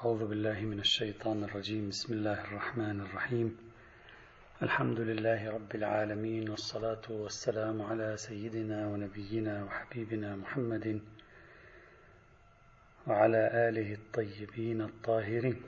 [0.00, 1.88] أعوذ بالله من الشيطان الرجيم.
[1.88, 3.58] بسم الله الرحمن الرحيم.
[4.62, 11.00] الحمد لله رب العالمين والصلاة والسلام على سيدنا ونبينا وحبيبنا محمد
[13.06, 15.62] وعلى آله الطيبين الطاهرين.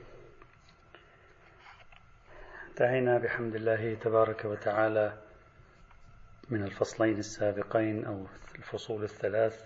[2.69, 5.13] انتهينا بحمد الله تبارك وتعالى
[6.49, 8.25] من الفصلين السابقين أو
[8.55, 9.65] الفصول الثلاث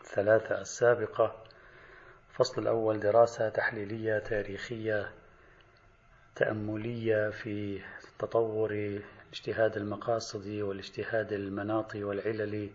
[0.00, 1.49] الثلاثة السابقة.
[2.40, 5.10] الفصل الأول دراسة تحليلية تاريخية
[6.34, 7.82] تأملية في
[8.18, 12.70] تطور الاجتهاد المقاصدي والاجتهاد المناطي والعللي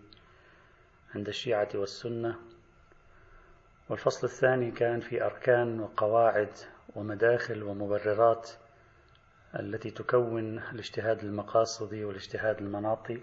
[1.15, 2.35] عند الشيعة والسنة.
[3.89, 6.51] والفصل الثاني كان في أركان وقواعد
[6.95, 8.49] ومداخل ومبررات
[9.59, 13.21] التي تكون الاجتهاد المقاصدي والاجتهاد المناطي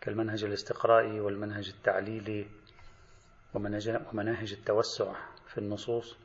[0.00, 2.46] كالمنهج الاستقرائي والمنهج التعليلي
[3.54, 5.12] ومناهج التوسع
[5.46, 6.16] في النصوص.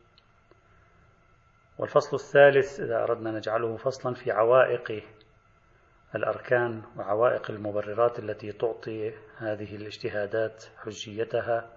[1.77, 5.03] والفصل الثالث إذا أردنا نجعله فصلا في عوائق
[6.15, 11.69] الأركان وعوائق المبررات التي تعطي هذه الاجتهادات حجيتها.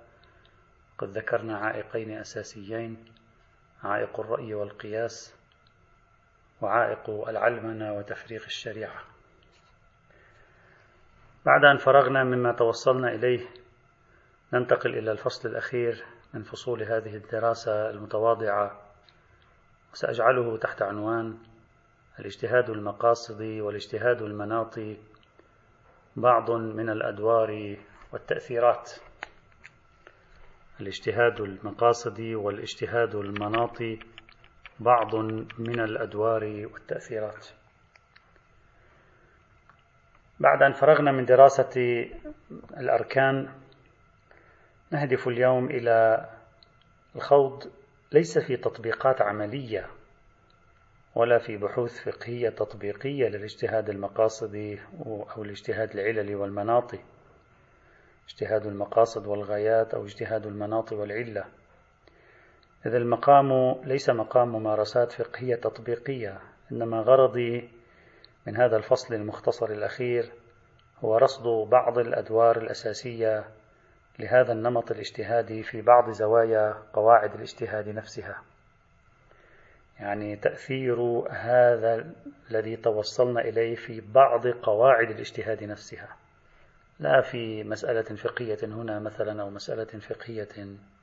[0.98, 3.04] قد ذكرنا عائقين أساسيين
[3.84, 5.34] عائق الرأي والقياس
[6.60, 9.00] وعائق العلمنة وتفريق الشريعة.
[11.46, 13.61] بعد أن فرغنا مما توصلنا إليه
[14.52, 18.80] ننتقل إلى الفصل الأخير من فصول هذه الدراسة المتواضعة
[19.92, 21.38] وسأجعله تحت عنوان
[22.18, 24.96] الاجتهاد المقاصدي والاجتهاد المناطي
[26.16, 27.76] بعض من الأدوار
[28.12, 28.92] والتأثيرات.
[30.80, 33.98] الاجتهاد المقاصدي والاجتهاد المناطي
[34.80, 35.14] بعض
[35.58, 37.46] من الأدوار والتأثيرات.
[40.40, 42.06] بعد أن فرغنا من دراسة
[42.76, 43.61] الأركان
[44.92, 46.26] نهدف اليوم إلى
[47.16, 47.70] الخوض
[48.12, 49.86] ليس في تطبيقات عملية
[51.14, 56.98] ولا في بحوث فقهية تطبيقية للاجتهاد المقاصدي أو الاجتهاد العللي والمناطي
[58.28, 61.44] اجتهاد المقاصد والغايات أو اجتهاد المناط والعلة.
[62.86, 66.40] إذا المقام ليس مقام ممارسات فقهية تطبيقية
[66.72, 67.68] إنما غرضي
[68.46, 70.32] من هذا الفصل المختصر الأخير
[71.04, 73.44] هو رصد بعض الأدوار الأساسية
[74.18, 78.42] لهذا النمط الاجتهادي في بعض زوايا قواعد الاجتهاد نفسها.
[80.00, 81.00] يعني تأثير
[81.30, 82.12] هذا
[82.50, 86.08] الذي توصلنا إليه في بعض قواعد الاجتهاد نفسها.
[87.00, 90.48] لا في مسألة فقهية هنا مثلا أو مسألة فقهية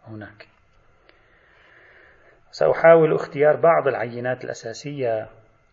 [0.07, 0.47] هناك.
[2.51, 5.29] سأحاول اختيار بعض العينات الأساسية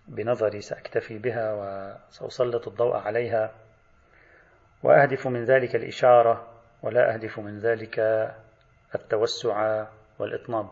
[0.08, 3.54] بنظري سأكتفي بها وسأسلط الضوء عليها.
[4.82, 7.98] وأهدف من ذلك الإشارة ولا أهدف من ذلك
[8.94, 9.87] التوسع
[10.19, 10.69] والإطناب.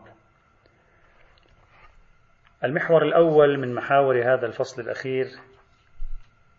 [2.63, 5.27] المحور الأول من محاور هذا الفصل الأخير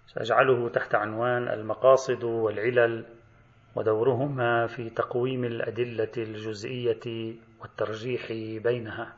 [0.06, 3.04] سأجعله تحت عنوان المقاصد والعلل
[3.74, 8.26] ودورهما في تقويم الأدلة الجزئية والترجيح
[8.62, 9.12] بينها.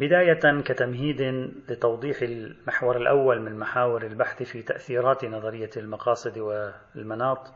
[0.00, 1.20] بداية كتمهيد
[1.68, 7.52] لتوضيح المحور الأول من محاور البحث في تأثيرات نظرية المقاصد والمناط.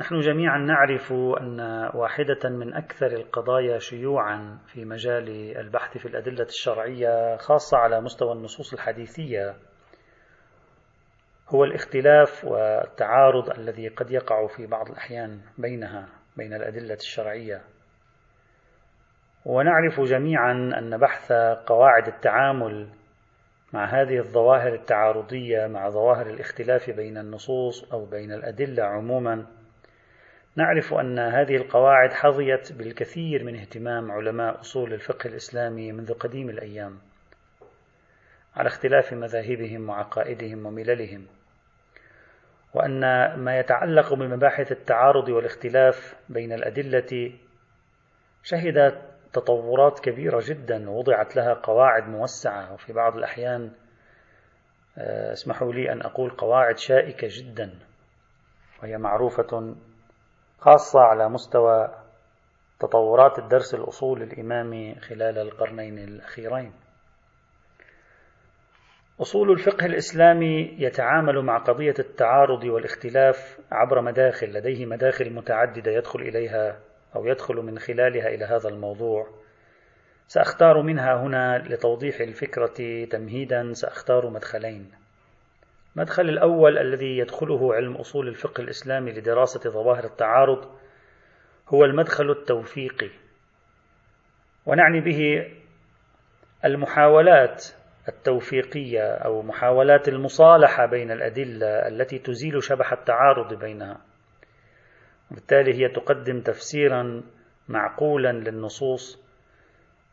[0.00, 1.60] نحن جميعا نعرف أن
[1.94, 8.72] واحدة من أكثر القضايا شيوعا في مجال البحث في الأدلة الشرعية خاصة على مستوى النصوص
[8.72, 9.56] الحديثية
[11.48, 17.62] هو الاختلاف والتعارض الذي قد يقع في بعض الأحيان بينها بين الأدلة الشرعية.
[19.44, 21.32] ونعرف جميعا أن بحث
[21.66, 22.88] قواعد التعامل
[23.72, 29.46] مع هذه الظواهر التعارضية مع ظواهر الاختلاف بين النصوص أو بين الأدلة عموما
[30.56, 36.98] نعرف أن هذه القواعد حظيت بالكثير من اهتمام علماء أصول الفقه الإسلامي منذ قديم الأيام
[38.56, 41.26] على اختلاف مذاهبهم وعقائدهم ومللهم
[42.74, 43.00] وأن
[43.34, 47.32] ما يتعلق بمباحث التعارض والاختلاف بين الأدلة
[48.42, 52.72] شهد تطورات كبيرة جدا وضعت لها قواعد موسعة.
[52.72, 53.70] وفي بعض الأحيان
[54.98, 57.78] آه، اسمحوا لي أن أقول قواعد شائكة جدا
[58.82, 59.74] وهي معروفة
[60.58, 61.94] خاصة على مستوى
[62.80, 66.72] تطورات الدرس الأصول الإمامي خلال القرنين الأخيرين.
[69.20, 76.80] أصول الفقه الإسلامي يتعامل مع قضية التعارض والاختلاف عبر مداخل لديه مداخل متعددة يدخل إليها
[77.16, 79.26] أو يدخل من خلالها إلى هذا الموضوع.
[80.26, 84.90] سأختار منها هنا لتوضيح الفكرة تمهيدا سأختار مدخلين.
[85.96, 90.64] المدخل الأول الذي يدخله علم أصول الفقه الإسلامي لدراسة ظواهر التعارض
[91.68, 93.10] هو المدخل التوفيقي.
[94.66, 95.50] ونعني به
[96.64, 97.64] المحاولات
[98.08, 104.09] التوفيقية أو محاولات المصالحة بين الأدلة التي تزيل شبح التعارض بينها.
[105.30, 107.22] وبالتالي هي تقدم تفسيرا
[107.68, 109.18] معقولا للنصوص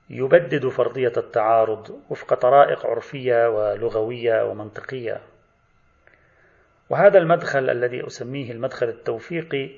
[0.09, 5.21] يبدد فرضية التعارض وفق طرائق عرفية ولغوية ومنطقية.
[6.89, 9.69] وهذا المدخل الذي أسميه المدخل التوفيقي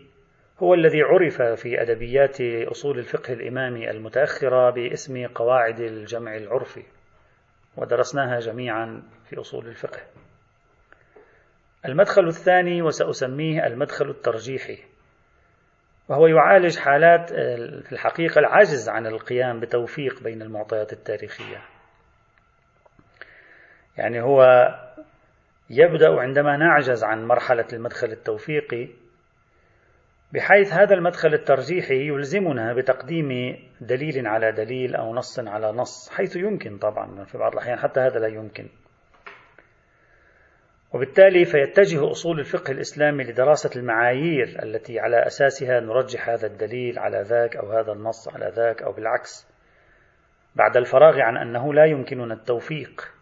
[0.60, 6.84] هو الذي عرف في أدبيات أصول الفقه الإمامي المتأخرة باسم قواعد الجمع العرفي
[7.78, 10.00] ودرسناها جميعا في أصول الفقه.
[11.86, 14.89] المدخل الثاني وسأسميه المدخل الترجيحي.
[16.10, 17.30] وهو يعالج حالات
[17.84, 21.62] في الحقيقة العجز عن القيام بتوفيق بين المعطيات التاريخية.
[23.98, 24.44] يعني هو
[25.70, 28.90] يبدأ عندما نعجز عن مرحلة المدخل التوفيقي
[30.34, 33.30] بحيث هذا المدخل الترجيحي يلزمنا بتقديم
[33.82, 38.20] دليل على دليل أو نص على نص حيث يمكن طبعا في بعض الأحيان حتى هذا
[38.20, 38.70] لا يمكن.
[40.94, 47.56] وبالتالي فيتجه أصول الفقه الإسلامي لدراسة المعايير التي على أساسها نرجح هذا الدليل على ذاك
[47.56, 49.48] أو هذا النص على ذاك أو بالعكس
[50.56, 53.14] بعد الفراغ عن أنه لا يمكننا التوفيق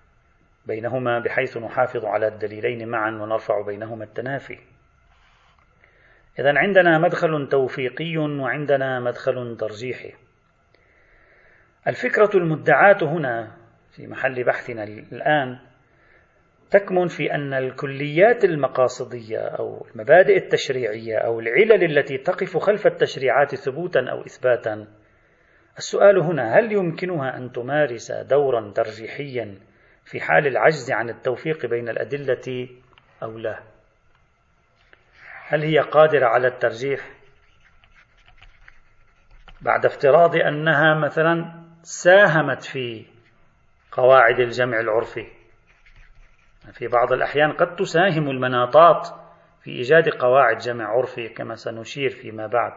[0.66, 4.60] بينهما بحيث نحافظ على الدليلين معا ونرفع بينهما التنافي
[6.40, 10.14] إذا عندنا مدخل توفيقي وعندنا مدخل ترجيحي.
[11.88, 13.52] الفكرة المدعاة هنا
[13.92, 15.60] في محل بحثنا الآن
[16.72, 24.00] تكمن في أن الكليات المقاصدية أو المبادئ التشريعية أو العلل التي تقف خلف التشريعات ثبوتا
[24.12, 24.88] أو إثباتا.
[25.78, 29.56] السؤال هنا هل يمكنها أن تمارس دورا ترجيحيا
[30.06, 32.70] في حال العجز عن التوفيق بين الأدلة
[33.24, 33.60] أو لا؟
[35.48, 37.10] هل هي قادرة على الترجيح؟
[39.62, 43.06] بعد افتراض أنها مثلا ساهمت في
[43.92, 45.37] قواعد الجمع العرفي.
[46.72, 49.08] في بعض الأحيان قد تساهم المناطات
[49.64, 52.74] في إيجاد قواعد جمع عرفي كما سنشير فيما بعد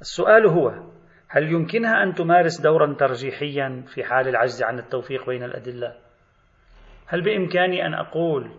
[0.00, 0.70] السؤال هو
[1.28, 5.96] هل يمكنها أن تمارس دورا ترجيحيا في حال العجز عن التوفيق بين الأدلة؟
[7.06, 8.50] هل بإمكاني أن أقول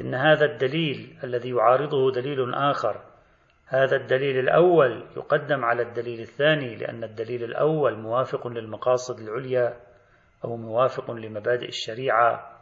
[0.00, 3.00] إن هذا الدليل الذي يعارضه دليل آخر
[3.66, 9.76] هذا الدليل الأول يقدم على الدليل الثاني لأن الدليل الأول موافق للمقاصد العليا
[10.44, 12.55] أو موافق لمبادئ الشريعة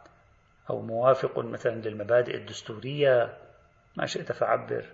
[0.69, 3.37] أو موافق مثلا للمبادئ الدستورية
[3.95, 4.85] ما شئت فعبر.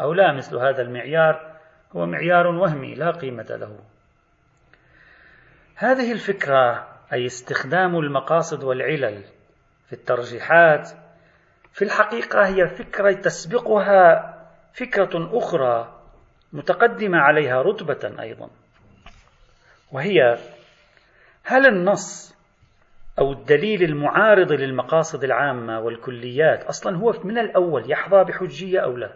[0.00, 1.56] أو لا مثل هذا المعيار
[1.96, 3.78] هو معيار وهمي لا قيمة له.
[5.74, 9.24] هذه الفكرة أي استخدام المقاصد والعلل
[9.86, 10.90] في الترجيحات
[11.72, 14.34] في الحقيقة هي فكرة تسبقها
[14.74, 16.00] فكرة أخرى
[16.52, 18.50] متقدمة عليها رتبة أيضا
[19.92, 20.38] وهي
[21.44, 22.34] هل النص
[23.18, 29.12] أو الدليل المعارض للمقاصد العامة والكليات أصلا هو من الأول يحظى بحجية أو لا؟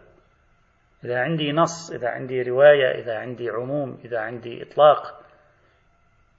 [1.05, 5.21] إذا عندي نص إذا عندي رواية إذا عندي عموم إذا عندي إطلاق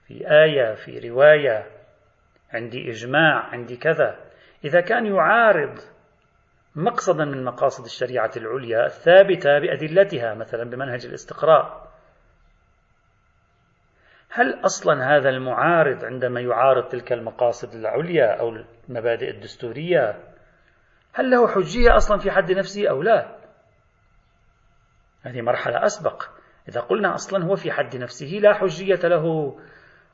[0.07, 1.65] في آية في رواية
[2.54, 4.19] عندي إجماع عندي كذا.
[4.65, 5.80] إذا كان يعارض
[6.75, 11.92] مقصدا من مقاصد الشريعة العليا الثابتة بأدلتها مثلا بمنهج الاستقراء
[14.35, 18.49] هل أصلا هذا المعارض عندما يعارض تلك المقاصد العليا أو
[18.89, 20.19] المبادئ الدستورية
[21.13, 23.35] هل له حجية أصلا في حد نفسه أو لا؟
[25.21, 26.23] هذه مرحلة أسبق.
[26.69, 29.55] إذا قلنا أصلا هو في حد نفسه لا حجية له.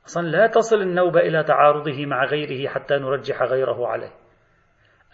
[0.05, 4.11] أصلا لا تصل النوبة إلى تعارضه مع غيره حتى نرجح غيره عليه.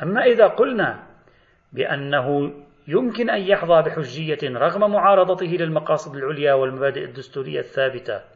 [0.04, 1.08] أما إذا قلنا
[1.74, 2.54] بأنه
[2.88, 8.35] يمكن أن يحظى بحجية رغم معارضته للمقاصد العليا والمبادئ الدستورية الثابتة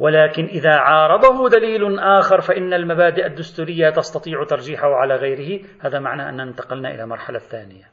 [0.00, 5.64] ولكن إذا عارضه دليل آخر فإن المبادئ الدستورية تستطيع ترجيحه على غيره.
[5.80, 7.84] هذا معنى أننا انتقلنا إلى المرحلة الثانية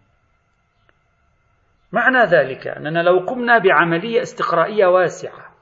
[1.92, 5.56] معنى ذلك أننا لو قمنا بعملية استقرائية واسعة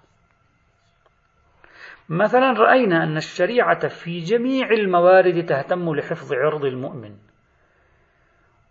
[2.09, 7.15] مثلا رأينا أن الشريعة في جميع الموارد تهتم لحفظ عرض المؤمن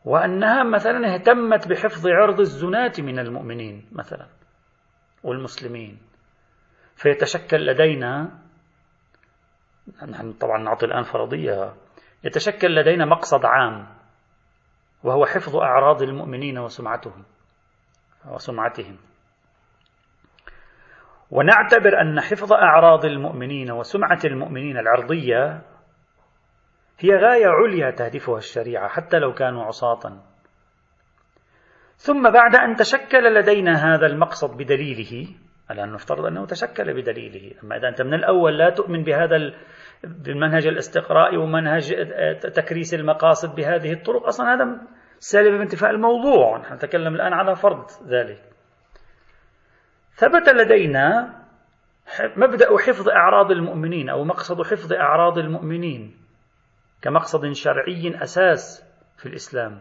[0.04, 4.26] وأنها مثلا اهتمت بحفظ عرض الزناة من المؤمنين مثلا
[5.22, 6.13] والمسلمين.
[6.96, 8.30] فيتشكل لدينا
[10.08, 11.74] نحن طبعا نعطي الآن فرضية
[12.24, 13.86] يتشكل لدينا مقصد عام
[15.02, 17.24] وهو حفظ أعراض المؤمنين وسمعتهم
[18.26, 18.96] وسمعتهم.
[21.30, 25.62] ونعتبر أن حفظ أعراض المؤمنين وسمعة المؤمنين العرضية
[26.98, 30.22] هي غاية عليا تهدفها الشريعة حتى لو كانوا عصاة.
[31.96, 35.34] ثم بعد أن تشكل لدينا هذا المقصد بدليله
[35.71, 37.54] الآن نفترض أنه تشكل بدليله.
[37.62, 39.52] أما إذا أنت من الأول لا تؤمن بهذا
[40.04, 41.94] بالمنهج الاستقرائي ومنهج
[42.40, 44.80] تكريس المقاصد بهذه الطرق أصلا هذا
[45.18, 46.59] سالب انتفاء الموضوع.
[46.59, 48.42] نحن نتكلم الآن على فرض ذلك.
[50.14, 51.35] ثبت لدينا
[52.37, 56.16] مبدأ حفظ أعراض المؤمنين أو مقصد حفظ أعراض المؤمنين
[57.02, 58.85] كمقصد شرعي أساس
[59.16, 59.80] في الإسلام.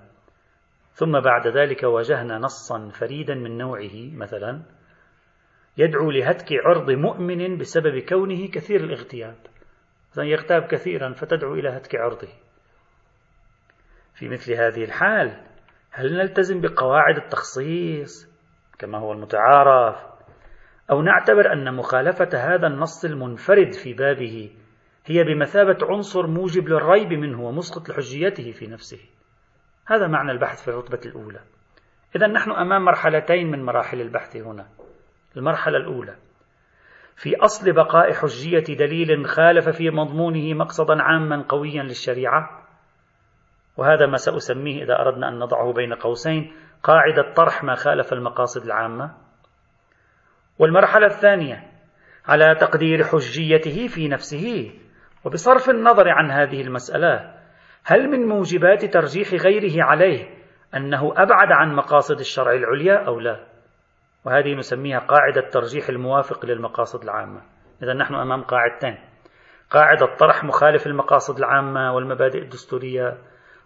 [0.94, 4.62] ثم بعد ذلك واجهنا نصا فريدا من نوعه مثلا
[5.78, 9.36] يدعو لهتك عرض مؤمن بسبب كونه كثير الاغتياب.
[10.18, 12.28] يغتاب كثيرا فتدعو إلى هتك عرضه.
[14.16, 15.42] في مثل هذه الحال
[15.92, 18.34] هل نلتزم بقواعد التخصيص
[18.80, 19.96] كما هو المتعارف
[20.92, 24.52] أو نعتبر أن مخالفة هذا النص المنفرد في بابه
[25.06, 29.00] هي بمثابة عنصر موجب للريب منه ومسقط لحجيته في نفسه؟
[29.88, 31.40] هذا معنى البحث في الرتبة الأولى.
[32.16, 34.68] إذا نحن أمام مرحلتين من مراحل البحث هنا.
[35.38, 36.16] المرحلة الأولى.
[37.16, 42.64] في أصل بقاء حجية دليل خالف في مضمونه مقصدا عاما قويا للشريعة
[43.78, 49.12] وهذا ما سأسميه إذا أردنا أن نضعه بين قوسين قاعدة طرح ما خالف المقاصد العامة.
[50.60, 51.72] والمرحلة الثانية
[52.26, 54.72] على تقدير حجيته في نفسه.
[55.26, 57.34] وبصرف النظر عن هذه المسألة
[57.86, 60.30] هل من موجبات ترجيح غيره عليه
[60.76, 63.53] أنه أبعد عن مقاصد الشرع العليا أو لا؟
[64.26, 67.42] وهذه نسميها قاعدة ترجيح الموافق للمقاصد العامة.
[67.84, 68.98] إذا نحن أمام قاعدتين.
[69.70, 73.18] قاعدة طرح مخالف المقاصد العامة والمبادئ الدستورية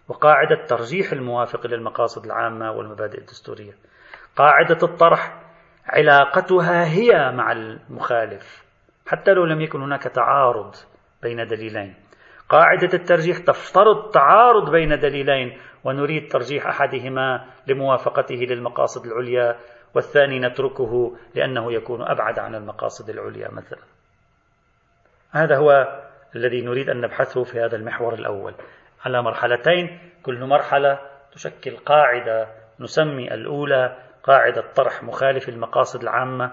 [0.08, 3.72] وقاعدة ترجيح الموافق للمقاصد العامة والمبادئ الدستورية.
[4.36, 5.42] قاعدة الطرح
[5.86, 8.64] علاقتها هي مع المخالف
[9.06, 10.74] حتى لو لم يكن هناك تعارض
[11.22, 11.94] بين دليلين.
[12.48, 19.56] قاعدة الترجيح تفترض تعارض بين دليلين ونريد ترجيح أحدهما لموافقته للمقاصد العليا
[19.94, 23.82] والثاني نتركه لأنه يكون أبعد عن المقاصد العليا مثلا.
[25.30, 26.00] هذا هو
[26.36, 28.54] الذي نريد أن نبحثه في هذا المحور الأول.
[29.04, 30.98] على مرحلتين كل مرحلة
[31.32, 32.48] تشكل قاعدة
[32.80, 36.52] نسمي الأولى قاعدة طرح مخالف المقاصد العامة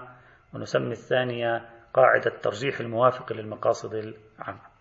[0.54, 4.75] ونسمي الثانية قاعدة ترجيح الموافق للمقاصد العامة.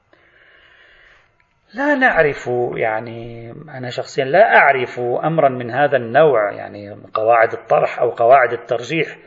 [1.76, 8.10] لا نعرف يعني أنا شخصيا لا أعرف أمرا من هذا النوع يعني قواعد الطرح أو
[8.10, 9.18] قواعد الترجيح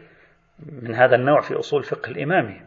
[0.83, 2.61] من هذا النوع في أصول الفقه الإمامي.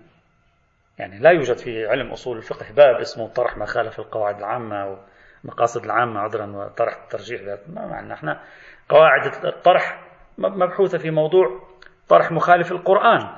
[0.99, 4.97] يعني لا يوجد في علم أصول الفقه باب اسمه طرح ما خالف القواعد العامة
[5.43, 8.39] والمقاصد العامة عذرا وطرح الترجيح ما معنى؟ إحنا
[8.89, 9.99] قواعد الطرح
[10.37, 11.61] مبحوثة في موضوع
[12.09, 13.29] طرح مخالف القرآن.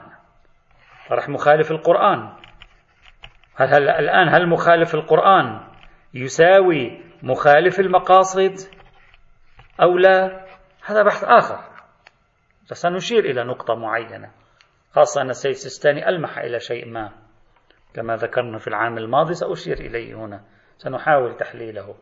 [1.10, 2.30] طرح مخالف القرآن.
[3.56, 5.73] هل, هل الآن هل مخالف القرآن
[6.14, 8.56] يساوي مخالف المقاصد
[9.82, 10.46] أو لا؟
[10.86, 11.74] هذا بحث آخر.
[12.66, 14.32] سنشير إلى نقطة معينة
[14.92, 17.12] خاصة أن السيد السيستاني ألمح إلى شيء ما.
[17.94, 20.44] كما ذكرنا في العام الماضي سأشير إليه هنا.
[20.78, 21.96] سنحاول تحليله.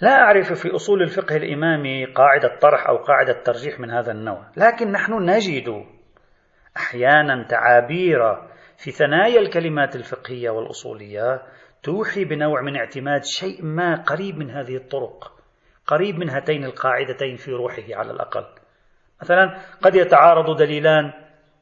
[0.00, 4.92] لا أعرف في أصول الفقه الإمامي قاعدة طرح أو قاعدة ترجيح من هذا النوع لكن
[4.92, 5.86] نحن نجد
[6.76, 8.34] أحيانا تعابير
[8.76, 11.42] في ثنايا الكلمات الفقهية والأصولية
[11.82, 15.32] توحي بنوع من اعتماد شيء ما قريب من هذه الطرق
[15.86, 18.44] قريب من هاتين القاعدتين في روحه على الأقل.
[19.22, 21.12] مثلا قد يتعارض دليلان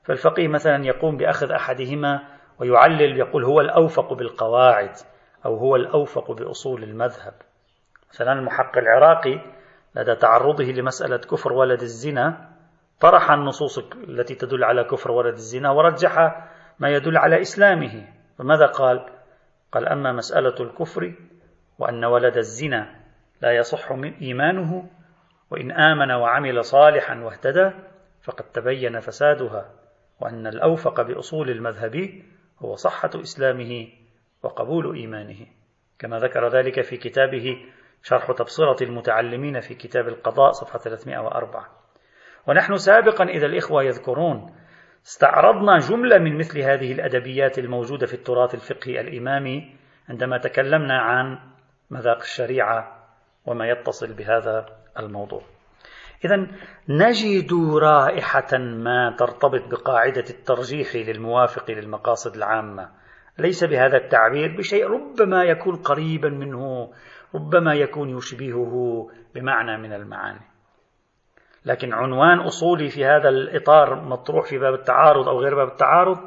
[0.05, 2.23] فالفقيه مثلا يقوم بأخذ أحدهما
[2.59, 4.93] ويعلل يقول هو الأوفق بالقواعد
[5.47, 7.35] أو هو الأوفق بأصول المذهب.
[8.09, 9.41] مثلا المحقق العراقي
[9.95, 12.51] لدى تعرضه لمسألة كفر ولد الزنا
[13.01, 13.79] طرح النصوص
[14.09, 16.19] التي تدل على كفر ولد الزنا ورجح
[16.79, 18.07] ما يدل على إسلامه.
[18.39, 19.14] فماذا قال؟
[19.75, 21.15] قال أما مسألة الكفر
[21.79, 23.01] وأن ولد الزنا
[23.41, 23.91] لا يصح
[24.23, 24.91] إيمانه
[25.51, 27.71] وإن آمن وعمل صالحا واهتدى
[28.23, 29.71] فقد تبين فسادها
[30.21, 32.23] وأن الأوفق بأصول المذهب
[32.59, 33.89] هو صحة إسلامه
[34.43, 35.47] وقبول إيمانه.
[35.99, 37.57] كما ذكر ذلك في كتابه
[38.03, 41.69] شرح تبصرة المتعلمين في كتاب القضاء صفحة 304
[42.47, 44.55] ونحن سابقا إذا الإخوة يذكرون
[45.07, 49.77] استعرضنا جملة من مثل هذه الأدبيات الموجودة في التراث الفقهي الإمامي
[50.09, 51.39] عندما تكلمنا عن
[51.91, 53.07] مذاق الشريعة
[53.47, 54.67] وما يتصل بهذا
[54.99, 55.43] الموضوع.
[56.25, 56.47] إذا
[56.89, 62.89] نجد رائحة ما ترتبط بقاعدة الترجيح للموافق للمقاصد العامة،
[63.39, 66.93] ليس بهذا التعبير بشيء ربما يكون قريبا منه،
[67.35, 70.54] ربما يكون يشبهه بمعنى من المعاني.
[71.65, 76.19] لكن عنوان أصولي في هذا الإطار مطروح في باب التعارض أو غير باب التعارض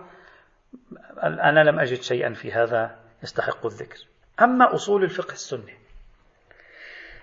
[1.24, 3.98] أنا لم أجد شيئا في هذا يستحق الذكر.
[4.42, 5.78] أما أصول الفقه السني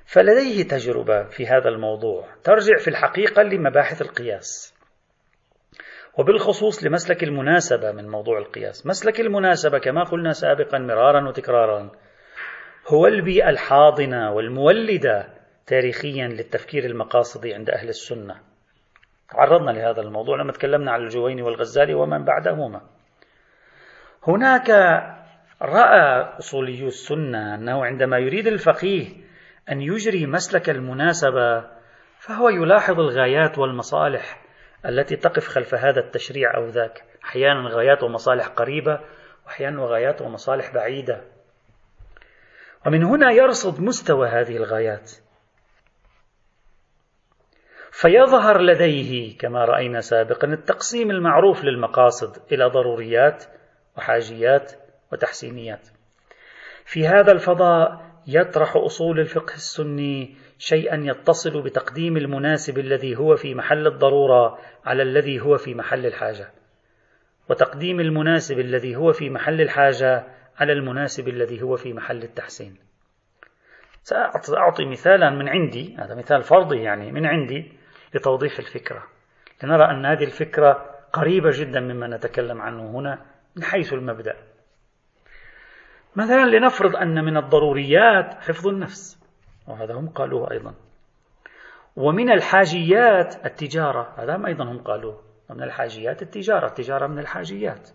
[0.06, 4.75] فلديه تجربة في هذا الموضوع ترجع في الحقيقة لمباحث القياس
[6.18, 8.87] وبالخصوص لمسلك المناسبة من موضوع القياس.
[8.87, 11.90] مسلك المناسبة كما قلنا سابقا مرارا وتكرارا
[12.88, 15.33] هو البيئة الحاضنة والمولدة
[15.66, 18.40] تاريخيا للتفكير المقاصدي عند أهل السنة.
[19.30, 22.80] تعرضنا لهذا الموضوع لما تكلمنا عن الجويني والغزالي ومن بعدهما.
[24.28, 24.71] هناك
[25.62, 29.06] رأى أصولي السنة أنه عندما يريد الفقيه
[29.71, 31.61] أن يجري مسلك المناسبة
[32.18, 34.44] فهو يلاحظ الغايات والمصالح
[34.87, 37.04] التي تقف خلف هذا التشريع أو ذاك.
[37.25, 39.00] أحيانا غايات ومصالح قريبة
[39.47, 41.25] وأحيانا غايات ومصالح بعيدة.
[42.87, 45.23] ومن هنا يرصد مستوى هذه الغايات.
[48.00, 53.44] فيظهر لديه كما رأينا سابقا التقسيم المعروف للمقاصد إلى ضروريات
[53.96, 54.72] وحاجيات
[55.12, 55.88] وتحسينيات.
[56.84, 63.86] في هذا الفضاء يطرح أصول الفقه السني شيئا يتصل بتقديم المناسب الذي هو في محل
[63.86, 66.50] الضرورة على الذي هو في محل الحاجة
[67.50, 70.24] وتقديم المناسب الذي هو في محل الحاجة
[70.58, 72.76] على المناسب الذي هو في محل التحسين.
[74.02, 77.83] سأعطي مثالا من عندي هذا مثال فرضي يعني من عندي
[78.14, 79.02] لتوضيح الفكرة.
[79.62, 84.37] لنرى أن هذه الفكرة قريبة جدا مما نتكلم عنه هنا من حيث المبدأ.
[86.16, 89.25] مثلا لنفرض أن من الضروريات حفظ النفس
[89.68, 90.75] وهذا هم قالوه أيضا.
[91.97, 95.23] ومن الحاجيات التجارة هذا أيضا هم قالوه.
[95.50, 97.90] ومن الحاجيات التجارة التجارة من الحاجيات.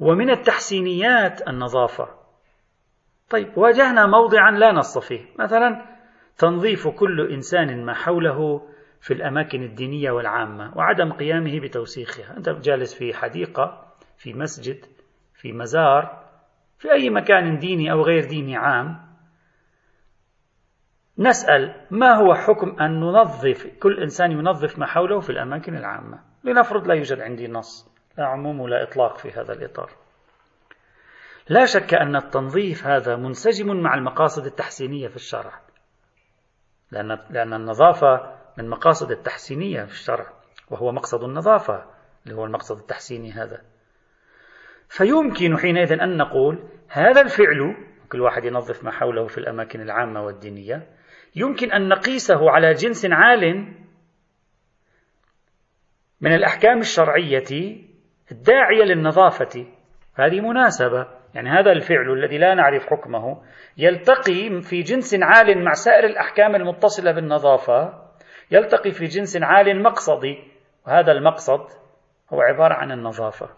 [0.00, 2.08] ومن التحسينيات النظافة.
[3.30, 5.26] طيب واجهنا موضعا لا نص فيه.
[5.38, 5.93] مثلا
[6.38, 8.68] تنظيف كل إنسان ما حوله
[9.00, 12.36] في الأماكن الدينية والعامة وعدم قيامه بتوسيخها.
[12.36, 14.86] أنت جالس في حديقة في مسجد
[15.34, 16.24] في مزار
[16.78, 19.14] في أي مكان ديني أو غير ديني عام.
[21.18, 26.86] نسأل ما هو حكم أن ننظف كل إنسان ينظف ما حوله في الأماكن العامة؟ لنفرض
[26.86, 29.90] لا يوجد عندي نص لا عموم ولا إطلاق في هذا الإطار.
[31.48, 35.60] لا شك أن التنظيف هذا منسجم مع المقاصد التحسينية في الشرع.
[36.90, 40.26] لأن, لأن النظافة من مقاصد التحسينية في الشرع
[40.70, 41.84] وهو مقصد النظافة
[42.24, 43.62] اللي هو المقصد التحسيني هذا.
[44.88, 47.76] فيمكن حينئذ أن نقول هذا الفعل
[48.12, 50.88] كل واحد ينظف ما حوله في الأماكن العامة والدينية
[51.36, 53.74] يمكن أن نقيسه على جنس عال
[56.20, 57.78] من الأحكام الشرعية
[58.32, 59.66] الداعية للنظافة.
[60.14, 61.23] هذه مناسبة.
[61.34, 63.42] يعني هذا الفعل الذي لا نعرف حكمه
[63.78, 68.04] يلتقي في جنس عال مع سائر الأحكام المتصلة بالنظافة
[68.50, 70.38] يلتقي في جنس عال مقصدي
[70.86, 71.60] وهذا المقصد
[72.32, 73.48] هو عبارة عن النظافة.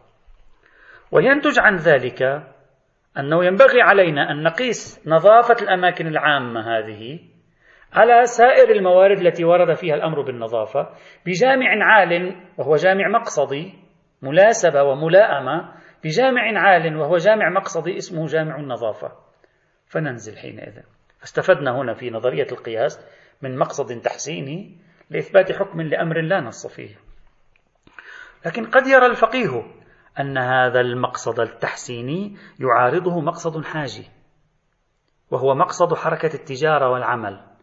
[1.12, 2.22] وينتج عن ذلك
[3.18, 7.18] أنه ينبغي علينا أن نقيس نظافة الأماكن العامة هذه
[7.92, 10.88] على سائر الموارد التي ورد فيها الأمر بالنظافة
[11.26, 13.74] بجامع عال وهو جامع مقصدي
[14.22, 15.72] مناسبة وملائمة
[16.04, 19.12] بجامع عال وهو جامع مقصدي اسمه جامع النظافة.
[19.86, 20.78] فننزل حينئذ.
[21.24, 23.06] استفدنا هنا في نظرية القياس
[23.42, 24.78] من مقصد تحسيني
[25.10, 26.96] لإثبات حكم لأمر لا نص فيه.
[28.46, 29.62] لكن قد يرى الفقيه
[30.20, 34.10] أن هذا المقصد التحسيني يعارضه مقصد حاجي
[35.30, 37.55] وهو مقصد حركة التجارة والعمل.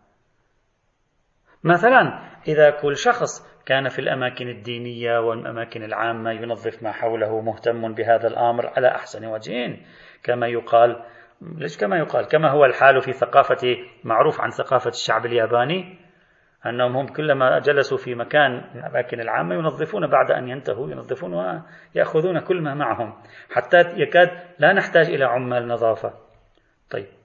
[1.63, 8.27] مثلا إذا كل شخص كان في الأماكن الدينية والأماكن العامة ينظف ما حوله مهتم بهذا
[8.27, 9.77] الأمر على أحسن وجه.
[10.23, 11.03] كما يقال
[11.41, 15.97] ليش كما يقال؟ كما هو الحال في ثقافة معروف عن ثقافة الشعب الياباني
[16.65, 22.61] أنهم هم كلما جلسوا في مكان الأماكن العامة ينظفون بعد أن ينتهوا ينظفون ويأخذون كل
[22.61, 23.13] ما معهم.
[23.51, 26.13] حتى يكاد لا نحتاج إلى عمال نظافة.
[26.91, 27.22] طيب.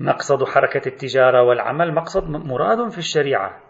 [0.00, 3.60] مقصد حركة التجارة والعمل مقصد مراد في الشريعة.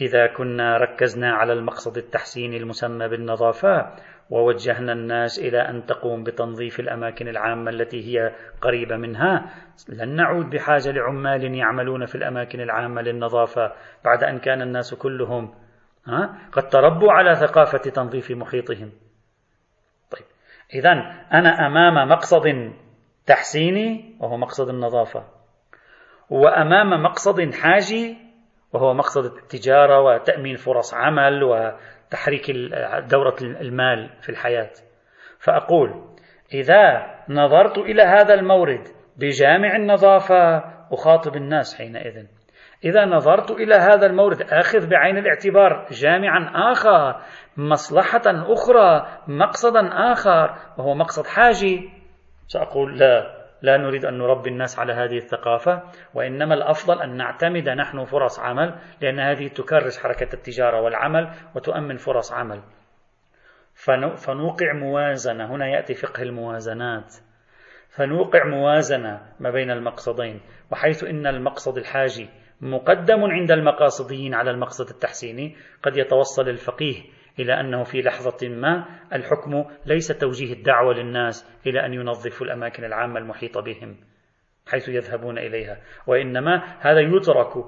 [0.00, 3.94] إذا كنا ركزنا على المقصد التحسيني المسمى بالنظافة
[4.30, 9.50] ووجهنا الناس إلى أن تقوم بتنظيف الأماكن العامة التي هي قريبة منها
[9.88, 13.72] لن نعود بحاجة لعمال يعملون في الأماكن العامة للنظافة
[14.04, 15.54] بعد أن كان الناس كلهم
[16.52, 18.90] قد تربوا على ثقافة تنظيف محيطهم.
[20.10, 20.26] طيب
[20.74, 20.92] إذا
[21.32, 22.72] أنا أمام مقصد
[23.26, 25.37] تحسيني وهو مقصد النظافة.
[26.30, 28.16] وأمام مقصد حاجي
[28.72, 32.50] وهو مقصد التجارة وتأمين فرص عمل وتحريك
[33.10, 34.70] دورة المال في الحياة.
[35.38, 36.04] فأقول
[36.54, 40.58] إذا نظرت إلى هذا المورد بجامع النظافة
[40.92, 42.26] أخاطب الناس حينئذ.
[42.84, 47.20] إذا نظرت إلى هذا المورد آخذ بعين الاعتبار جامعا آخر
[47.56, 51.90] مصلحة أخرى مقصدا آخر وهو مقصد حاجي
[52.46, 53.37] سأقول لا.
[53.62, 55.82] لا نريد أن نربي الناس على هذه الثقافة
[56.14, 62.32] وإنما الأفضل أن نعتمد نحن فرص عمل لأن هذه تكرس حركة التجارة والعمل وتؤمن فرص
[62.32, 62.62] عمل.
[64.16, 67.14] فنوقع موازنة هنا يأتي فقه الموازنات.
[67.88, 70.40] فنوقع موازنة ما بين المقصدين
[70.70, 72.28] وحيث إن المقصد الحاجي
[72.60, 77.02] مقدم عند المقاصديين على المقصد التحسيني قد يتوصل الفقيه
[77.38, 83.18] إلى أنه في لحظة ما الحكم ليس توجيه الدعوة للناس إلى أن ينظفوا الأماكن العامة
[83.18, 83.96] المحيطة بهم
[84.70, 85.80] حيث يذهبون إليها.
[86.06, 87.64] وإنما هذا يترك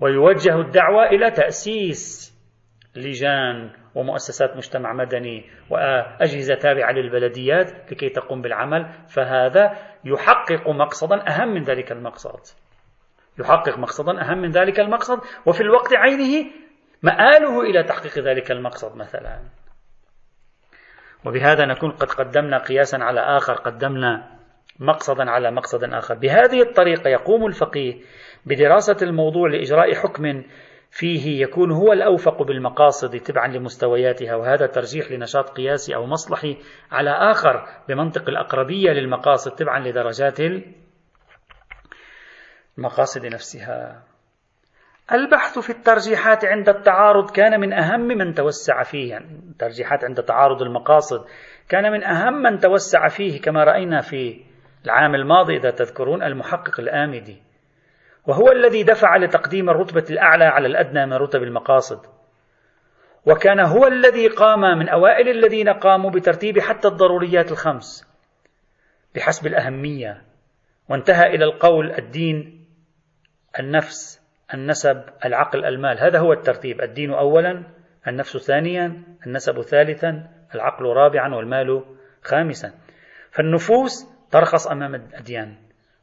[0.00, 2.36] ويوجه الدعوة إلى تأسيس
[2.96, 11.62] لجان ومؤسسات مجتمع مدني وأجهزة تابعة للبلديات لكي تقوم بالعمل فهذا يحقق مقصدا أهم من
[11.62, 12.40] ذلك المقصد.
[13.40, 16.50] يحقق مقصدا أهم من ذلك المقصد وفي الوقت عينه
[17.06, 19.38] مآله إلى تحقيق ذلك المقصد مثلا.
[21.24, 24.36] وبهذا نكون قد قدمنا قياسا على آخر قدمنا
[24.78, 26.14] مقصدا على مقصد آخر.
[26.14, 27.94] بهذه الطريقة يقوم الفقيه
[28.46, 30.42] بدراسة الموضوع لإجراء حكم
[30.90, 36.56] فيه يكون هو الأوفق بالمقاصد تبعا لمستوياتها وهذا ترجيح لنشاط قياسي أو مصلحي
[36.90, 40.38] على آخر بمنطق الأقربية للمقاصد تبعا لدرجات
[42.78, 44.02] المقاصد نفسها.
[45.12, 49.10] البحث في الترجيحات عند التعارض كان من أهم من توسع فيه.
[49.10, 51.24] يعني الترجيحات عند تعارض المقاصد
[51.68, 54.44] كان من أهم من توسع فيه كما رأينا في
[54.84, 57.42] العام الماضي إذا تذكرون المحقق الآمدي.
[58.26, 62.06] وهو الذي دفع لتقديم الرتبة الأعلى على الأدنى من رتب المقاصد.
[63.26, 68.06] وكان هو الذي قام من أوائل الذين قاموا بترتيب حتى الضروريات الخمس
[69.14, 70.22] بحسب الأهمية.
[70.88, 72.66] وانتهى إلى القول الدين
[73.58, 74.25] النفس.
[74.54, 75.98] النسب العقل المال.
[75.98, 76.80] هذا هو الترتيب.
[76.80, 77.62] الدين أولا
[78.08, 81.84] النفس ثانيا النسب ثالثا العقل رابعا والمال
[82.22, 82.72] خامسا.
[83.30, 85.56] فالنفوس ترخص أمام الأديان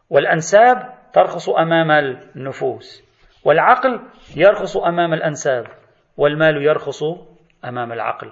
[0.10, 1.92] والأنساب ترخص أمام
[2.36, 3.04] النفوس
[3.46, 4.00] والعقل
[4.38, 5.68] يرخص أمام الأنساب
[6.18, 7.04] والمال يرخص
[7.66, 8.32] أمام العقل.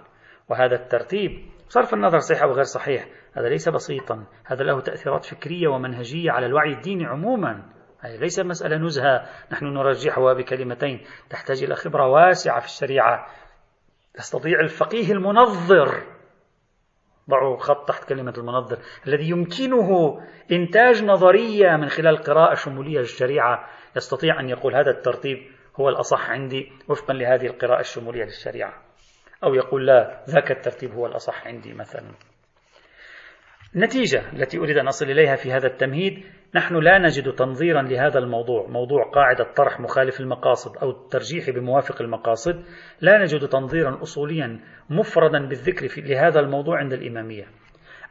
[0.50, 1.32] وهذا الترتيب
[1.68, 3.06] صرف النظر صحيح أو غير صحيح
[3.38, 4.26] هذا ليس بسيطا.
[4.46, 7.64] هذا له تأثيرات فكرية ومنهجية على الوعي الديني عموما.
[8.02, 9.30] هذه ليس مسألة نزهة.
[9.52, 13.28] نحن نرجحها بكلمتين تحتاج إلى خبرة واسعة في الشريعة.
[14.20, 16.04] يستطيع الفقيه المنظر.
[17.30, 18.78] ضعوا خط تحت كلمة المنظر.
[19.08, 23.70] الذي يمكنه إنتاج نظرية من خلال قراءة شمولية للشريعة.
[23.96, 25.38] يستطيع أن يقول هذا الترتيب
[25.80, 28.74] هو الأصح عندي وفقا لهذه القراءة الشمولية للشريعة.
[29.44, 32.31] أو يقول لا ذاك الترتيب هو الأصح عندي مثلا.
[33.76, 36.24] النتيجة التي أريد أن أصل إليها في هذا التمهيد
[36.56, 42.64] نحن لا نجد تنظيرا لهذا الموضوع موضوع قاعدة طرح مخالف المقاصد أو الترجيح بموافق المقاصد
[43.02, 47.46] لا نجد تنظيرا أصوليا مفردا بالذكر في لهذا الموضوع عند الإمامية.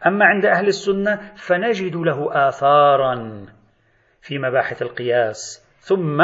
[0.06, 3.46] أما عند أهل السنة فنجد له آثارا
[4.22, 6.18] في مباحث القياس ثم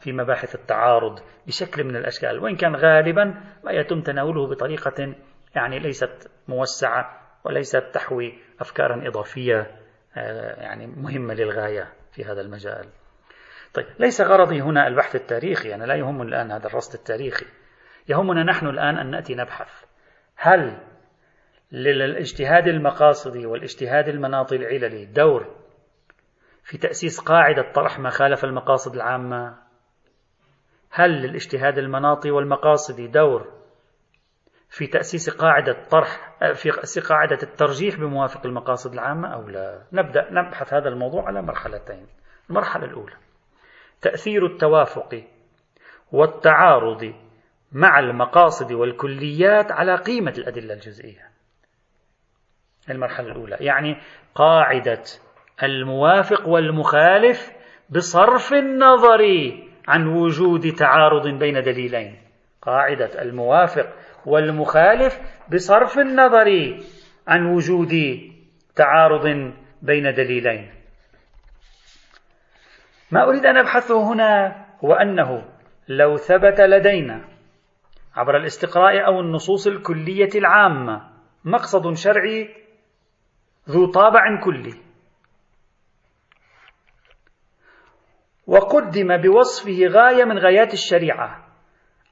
[0.00, 3.24] في مباحث التعارض بشكل من الأشكال وإن كان غالبا
[3.64, 5.14] ما يتم تناوله بطريقة
[5.54, 9.70] يعني ليست موسعة وليست تحوي أفكارا إضافية
[10.16, 12.86] آه، يعني مهمة للغاية في هذا المجال.
[13.74, 17.46] طيب ليس غرضي هنا البحث التاريخي أنا لا يهمني الآن هذا الرصد التاريخي.
[18.08, 19.84] يهمنا نحن الآن أن نأتي نبحث.
[20.36, 20.78] هل
[21.72, 25.56] للاجتهاد المقاصدي والاجتهاد المناطي العللي دور
[26.64, 29.58] في تأسيس قاعدة طرح ما خالف المقاصد العامة؟
[30.90, 33.61] هل للاجتهاد المناطي والمقاصدي دور
[34.72, 39.82] في تأسيس قاعدة طرح في قاعدة الترجيح بموافق المقاصد العامة أو لا.
[39.92, 42.06] نبدأ نبحث هذا الموضوع على مرحلتين.
[42.50, 43.16] المرحلة الأولى
[44.00, 45.22] تأثير التوافق
[46.12, 47.14] والتعارض
[47.72, 51.28] مع المقاصد والكليات على قيمة الأدلة الجزئية.
[52.90, 54.00] المرحلة الأولى يعني
[54.34, 55.02] قاعدة
[55.62, 57.52] الموافق والمخالف
[57.90, 59.20] بصرف النظر
[59.88, 62.22] عن وجود تعارض بين دليلين.
[62.62, 63.92] قاعدة الموافق
[64.26, 65.20] والمخالف
[65.54, 66.78] بصرف النظر
[67.28, 67.92] عن وجود
[68.76, 70.70] تعارض بين دليلين.
[73.10, 75.44] ما أريد أن أبحثه هنا هو أنه
[75.88, 77.24] لو ثبت لدينا
[78.14, 81.10] عبر الاستقراء أو النصوص الكلية العامة
[81.44, 82.48] مقصد شرعي
[83.68, 84.74] ذو طابع كلي
[88.46, 91.51] وقدم بوصفه غاية من غايات الشريعة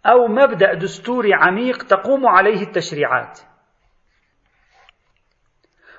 [0.07, 3.41] أو مبدأ دستوري عميق تقوم عليه التشريعات.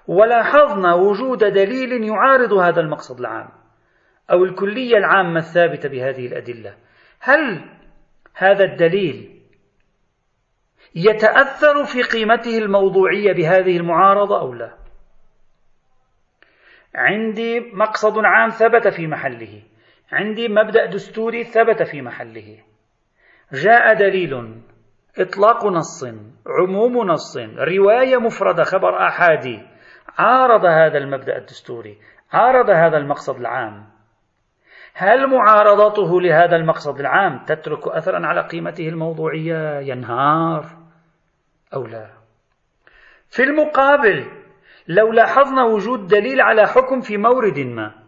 [0.07, 3.49] ولاحظنا وجود دليل يعارض هذا المقصد العام
[4.31, 6.77] أو الكلية العامة الثابتة بهذه الأدلة.
[7.19, 7.69] هل
[8.35, 9.41] هذا الدليل
[10.95, 14.77] يتأثر في قيمته الموضوعية بهذه المعارضة أو لا؟
[16.95, 19.63] عندي مقصد عام ثبت في محله.
[20.11, 22.70] عندي مبدأ دستوري ثبت في محله.
[23.53, 24.61] جاء دليل.
[25.19, 26.05] إطلاق نص
[26.47, 29.59] عموم نص رواية مفردة خبر آحادي.
[30.17, 31.97] عارض هذا المبدأ الدستوري
[32.33, 33.91] عارض هذا المقصد العام.
[34.93, 40.65] هل معارضته لهذا المقصد العام تترك أثرا على قيمته الموضوعية ينهار
[41.73, 42.09] أو لا؟
[43.29, 44.25] في المقابل
[44.87, 48.00] لو لاحظنا وجود دليل على حكم في مورد ما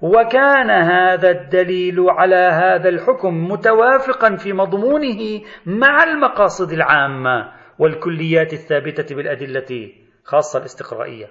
[0.00, 9.92] وكان هذا الدليل على هذا الحكم متوافقا في مضمونه مع المقاصد العامة والكليات الثابتة بالأدلة
[10.24, 11.26] خاصة الاستقرائية.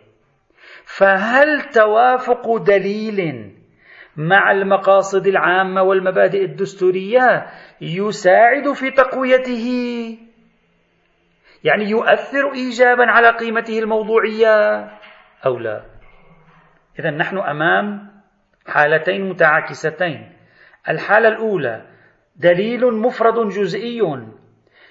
[0.85, 3.51] فهل توافق دليل
[4.17, 7.45] مع المقاصد العامة والمبادئ الدستورية
[7.81, 9.67] يساعد في تقويته؟
[11.63, 14.85] يعني يؤثر ايجابا على قيمته الموضوعية
[15.45, 15.85] أو لا؟
[16.99, 18.14] اذا نحن أمام
[18.65, 20.31] حالتين متعاكستين.
[20.89, 21.85] الحالة الأولى
[22.35, 24.01] دليل مفرد جزئي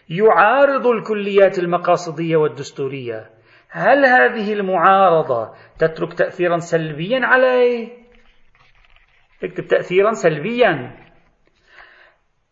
[0.08, 3.30] يعارض الكليات المقاصدية والدستورية.
[3.70, 7.88] هل هذه المعارضة تترك تأثيرا سلبيا عليه؟
[9.44, 10.96] اكتب تأثيرا سلبيا.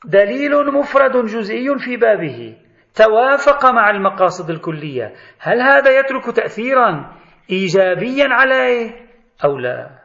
[0.04, 2.56] دليل مفرد جزئي في بابه.
[2.94, 5.14] توافق مع المقاصد الكلية.
[5.38, 7.16] هل هذا يترك تأثيرا
[7.50, 8.90] إيجابيا عليه
[9.44, 10.01] أو لا؟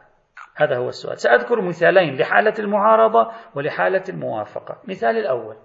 [0.58, 1.20] هذا هو السؤال.
[1.20, 4.82] سأذكر مثالين لحالة المعارضة ولحالة الموافقة.
[4.88, 5.56] مثال الأول.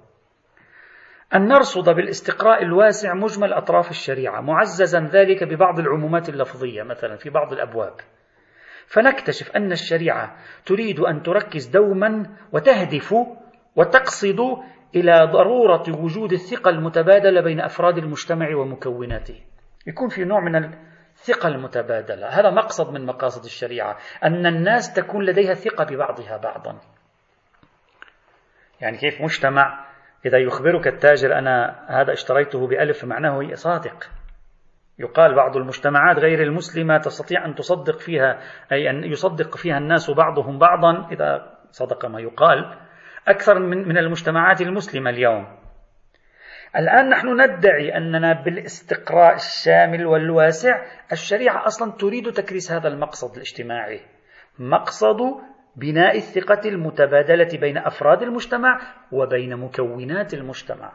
[1.35, 7.53] أن نرصد بالاستقراء الواسع مجمل أطراف الشريعة معززا ذلك ببعض العمومات اللفظية مثلا في بعض
[7.53, 7.93] الأبواب.
[8.87, 13.15] فنكتشف أن الشريعة تريد أن تركز دوما وتهدف
[13.75, 14.39] وتقصد
[14.95, 19.41] إلى ضرورة وجود الثقة المتبادلة بين أفراد المجتمع ومكوناته.
[19.87, 20.55] يكون في نوع من
[21.23, 22.27] الثقة المتبادلة.
[22.27, 26.79] هذا مقصد من مقاصد الشريعة أن الناس تكون لديها ثقة ببعضها بعضا.
[28.81, 29.85] يعني كيف مجتمع
[30.25, 34.09] إذا يخبرك التاجر أنا هذا اشتريته بألف معناه صادق.
[34.99, 38.39] يقال بعض المجتمعات غير المسلمة تستطيع أن تصدق فيها
[38.71, 42.77] أي أن يصدق فيها الناس بعضهم بعضا إذا صدق ما يقال.
[43.27, 45.62] أكثر من من المجتمعات المسلمة اليوم
[46.77, 53.99] الآن نحن ندعي أننا بالاستقراء الشامل والواسع الشريعة أصلا تريد تكريس هذا المقصد الاجتماعي.
[54.59, 55.17] مقصد
[55.75, 58.79] بناء الثقة المتبادلة بين أفراد المجتمع
[59.11, 60.93] وبين مكونات المجتمع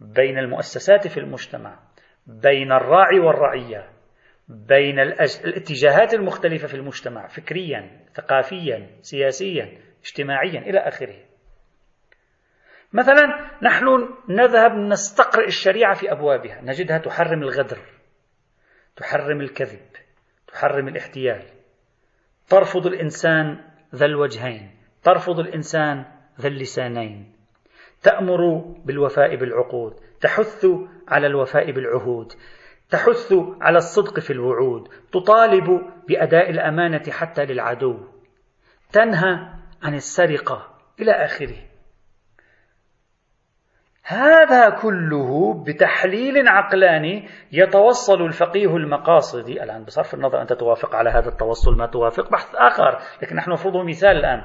[0.00, 1.78] بين المؤسسات في المجتمع
[2.26, 3.88] بين الراعي والرعية
[4.48, 11.29] بين الاتجاهات المختلفة في المجتمع فكريا ثقافيا سياسيا اجتماعيا إلى آخره.
[12.92, 16.60] مثلا نحن نذهب نستقرئ الشريعة في أبوابها.
[16.62, 17.78] نجدها تحرم الغدر
[18.96, 19.80] تحرم الكذب
[20.52, 21.42] تحرم الاحتيال.
[22.48, 24.70] ترفض الإنسان ذا الوجهين
[25.02, 26.04] ترفض الإنسان
[26.40, 27.32] ذا اللسانين.
[28.02, 30.66] تأمر بالوفاء بالعقود تحث
[31.08, 32.32] على الوفاء بالعهود
[32.90, 37.98] تحث على الصدق في الوعود تطالب بأداء الأمانة حتى للعدو.
[38.92, 39.48] تنهى
[39.82, 41.69] عن السرقة إلى آخره.
[44.10, 49.62] هذا كله بتحليل عقلاني يتوصل الفقيه المقاصدي.
[49.62, 53.82] الآن بصرف النظر أنت توافق على هذا التوصل ما توافق بحث آخر لكن نحن نفرضه
[53.82, 54.42] مثال الآن.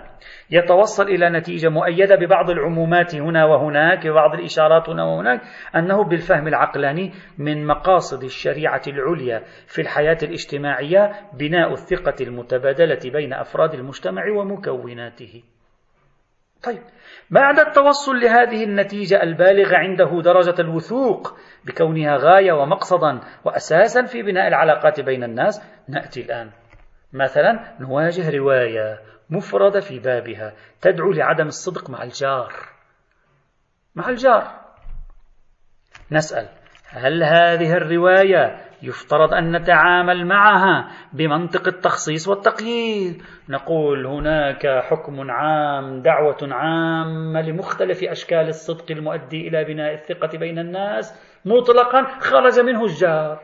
[0.51, 5.41] يتوصل إلى نتيجة مؤيدة ببعض العمومات هنا وهناك ببعض الإشارات هنا وهناك
[5.75, 13.73] أنه بالفهم العقلاني من مقاصد الشريعة العليا في الحياة الاجتماعية بناء الثقة المتبادلة بين أفراد
[13.73, 15.43] المجتمع ومكوناته.
[16.63, 16.81] طيب
[17.29, 24.99] بعد التوصل لهذه النتيجة البالغة عنده درجة الوثوق بكونها غاية ومقصدا وأساسا في بناء العلاقات
[25.01, 26.51] بين الناس نأتي الآن
[27.13, 32.53] مثلا نواجه رواية مفردة في بابها تدعو لعدم الصدق مع الجار.
[33.95, 34.65] مع الجار.
[36.11, 36.49] نسأل
[36.89, 43.23] هل هذه الرواية يفترض أن نتعامل معها بمنطق التخصيص والتقييد.
[43.49, 51.35] نقول هناك حكم عام دعوة عامة لمختلف أشكال الصدق المؤدي إلى بناء الثقة بين الناس.
[51.45, 53.39] مطلقا خرج منه الجار.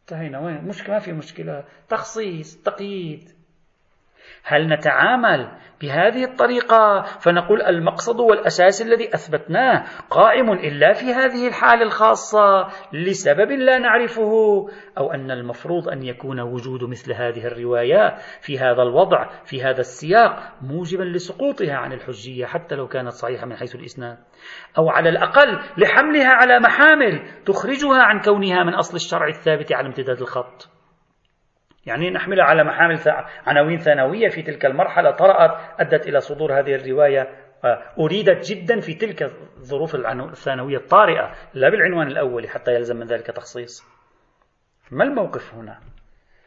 [0.00, 0.40] انتهينا.
[0.40, 1.64] وين؟ مشكلة ما في مشكلة.
[1.88, 3.28] تخصيص تقييد.
[4.44, 5.48] هل نتعامل
[5.82, 13.78] بهذه الطريقة؟ فنقول المقصد والأساس الذي أثبتناه قائم إلا في هذه الحالة الخاصة لسبب لا
[13.78, 14.32] نعرفه
[14.98, 20.52] أو أن المفروض أن يكون وجود مثل هذه الروايات في هذا الوضع في هذا السياق
[20.62, 24.18] موجبا لسقوطها عن الحجية حتى لو كانت صحيحة من حيث الإسناد.
[24.78, 30.20] أو على الأقل لحملها على محامل تخرجها عن كونها من أصل الشرع الثابت على امتداد
[30.20, 30.71] الخط.
[31.86, 32.98] يعني نحملها على محامل
[33.46, 37.28] عناوين ثانوية في تلك المرحلة طرأت أدت إلى صدور هذه الرواية
[37.98, 43.84] أريدت جدا في تلك الظروف الثانوية الطارئة لا بالعنوان الأول حتى يلزم من ذلك تخصيص.
[44.90, 45.78] ما الموقف هنا؟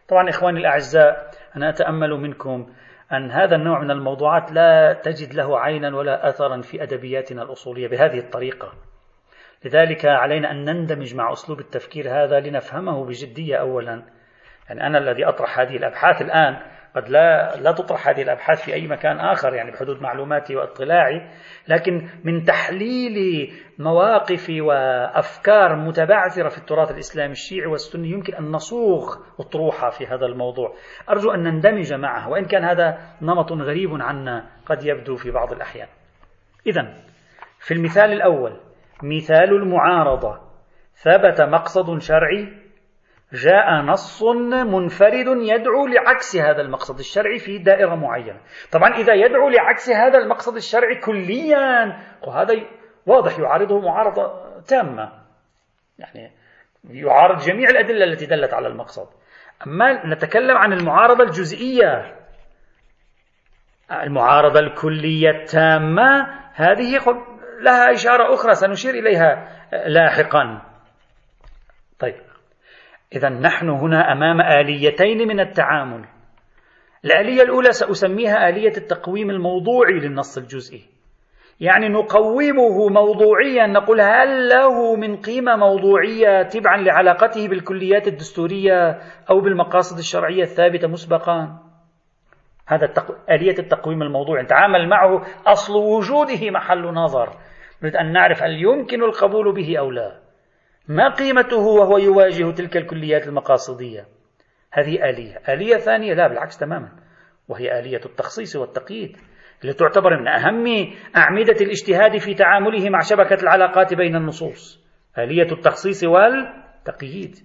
[0.08, 2.74] طبعا إخواني الأعزاء أنا أتأمل منكم
[3.14, 8.20] أن هذا النوع من الموضوعات لا تجد له عينا ولا أثرا في أدبياتنا الأصولية بهذه
[8.20, 8.74] الطريقة.
[9.66, 14.04] لذلك علينا أن نندمج مع أسلوب التفكير هذا لنفهمه بجدية أولا.
[14.70, 16.58] يعني أنا الذي أطرح هذه الأبحاث الآن
[16.96, 21.30] قد لا لا تطرح هذه الأبحاث في أي مكان آخر يعني بحدود معلوماتي واطلاعي
[21.68, 23.18] لكن من تحليل
[23.80, 30.74] مواقف وأفكار متبعثرة في التراث الإسلامي الشيعي والسني يمكن أن نصوغ أطروحة في هذا الموضوع.
[31.10, 35.88] أرجو أن نندمج معه وإن كان هذا نمط غريب عنا قد يبدو في بعض الأحيان.
[36.68, 36.94] اذا
[37.60, 38.60] في المثال الأول
[39.04, 40.40] مثال المعارضة.
[40.94, 42.65] ثبت مقصد شرعي
[43.34, 48.40] جاء نص منفرد يدعو لعكس هذا المقصد الشرعي في دائرة معينة.
[48.72, 52.54] طبعا إذا يدعو لعكس هذا المقصد الشرعي كليا وهذا
[53.06, 55.12] واضح يعارضه معارضة تامة.
[56.00, 56.32] يعني
[56.90, 59.08] يعارض جميع الأدلة التي دلت على المقصد.
[59.68, 62.16] أما نتكلم عن المعارضة الجزئية
[63.92, 67.00] المعارضة الكلية التامة هذه
[67.62, 69.48] لها إشارة أخرى سنشير إليها
[69.88, 70.75] لاحقا.
[73.14, 76.06] إذا نحن هنا أمام آليتين من التعامل.
[77.06, 80.82] الآلية الأولى سأسميها آلية التقويم الموضوعي للنص الجزئي.
[81.60, 89.98] يعني نقومه موضوعيا نقول هل له من قيمة موضوعية تبعا لعلاقته بالكليات الدستورية أو بالمقاصد
[89.98, 91.60] الشرعية الثابتة مسبقا؟
[92.68, 93.32] هذا التق...
[93.32, 94.44] آلية التقويم الموضوعي.
[94.44, 95.26] نتعامل معه.
[95.48, 97.30] أصل وجوده محل نظر.
[97.82, 100.25] نريد أن نعرف هل يمكن القبول به أو لا.
[100.88, 104.06] ما قيمته وهو يواجه تلك الكليات المقاصدية؟
[104.72, 105.42] هذه آلية.
[105.50, 106.90] آلية ثانية لا بالعكس تماما.
[107.48, 109.18] وهي آلية التخصيص والتقييد
[109.64, 110.66] التي تعتبر من أهم
[111.18, 114.86] أعمدة الاجتهاد في تعامله مع شبكة العلاقات بين النصوص.
[115.18, 117.36] آلية التخصيص والتقييد.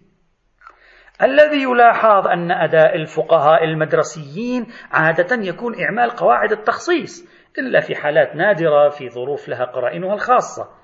[1.22, 8.88] الذي يلاحظ أن أداء الفقهاء المدرسيين عادة يكون إعمال قواعد التخصيص إلا في حالات نادرة
[8.88, 10.79] في ظروف لها قرائنها الخاصة.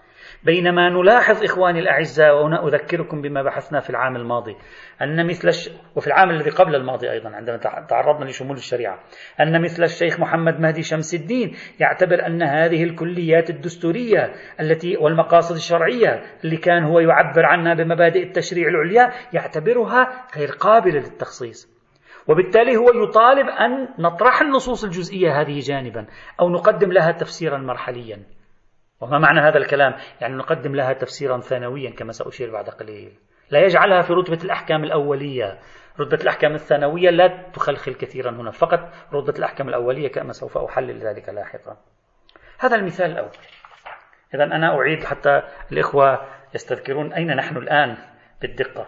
[0.47, 4.57] بينما نلاحظ إخواني الأعزاء وهنا أذكركم بما بحثنا في العام الماضي
[5.03, 5.71] أن مثل الش...
[5.97, 7.57] وفي العام الذي قبل الماضي أيضا عندما
[7.89, 8.99] تعرضنا لشمول الشريعة
[9.41, 16.23] أن مثل الشيخ محمد مهدي شمس الدين يعتبر أن هذه الكليات الدستورية التي والمقاصد الشرعية
[16.45, 21.77] اللي كان هو يعبر عنها بمبادئ التشريع العليا يعتبرها غير قابلة للتخصيص.
[22.29, 26.07] وبالتالي هو يطالب أن نطرح النصوص الجزئية هذه جانبا
[26.41, 28.36] أو نقدم لها تفسيرا مرحليا.
[29.01, 33.19] وما معنى هذا الكلام؟ يعني نقدم لها تفسيرا ثانويا كما سأشير بعد قليل.
[33.51, 35.59] لا يجعلها في رتبة الأحكام الأولية.
[36.01, 38.51] رتبة الأحكام الثانوية لا تخلخل كثيرا هنا.
[38.51, 38.81] فقط
[39.13, 41.77] رتبة الأحكام الأولية كما سوف أحلل ذلك لاحقا.
[42.59, 43.31] هذا المثال الأول.
[44.35, 47.97] إذا أنا أعيد حتى الإخوة يستذكرون أين نحن الآن
[48.43, 48.87] بالدقة.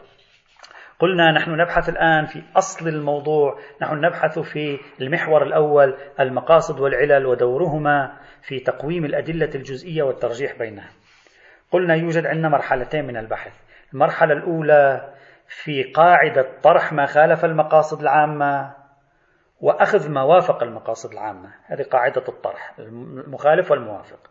[0.99, 3.59] قلنا نحن نبحث الآن في أصل الموضوع.
[3.83, 10.89] نحن نبحث في المحور الأول المقاصد والعلل ودورهما في تقويم الأدلة الجزئية والترجيح بينها.
[11.71, 13.53] قلنا يوجد عندنا مرحلتين من البحث.
[13.95, 15.15] المرحلة الأولى
[15.49, 18.75] في قاعدة طرح ما خالف المقاصد العامة
[19.61, 21.55] وأخذ ما وافق المقاصد العامة.
[21.67, 24.31] هذه قاعدة الطرح المخالف والموافق.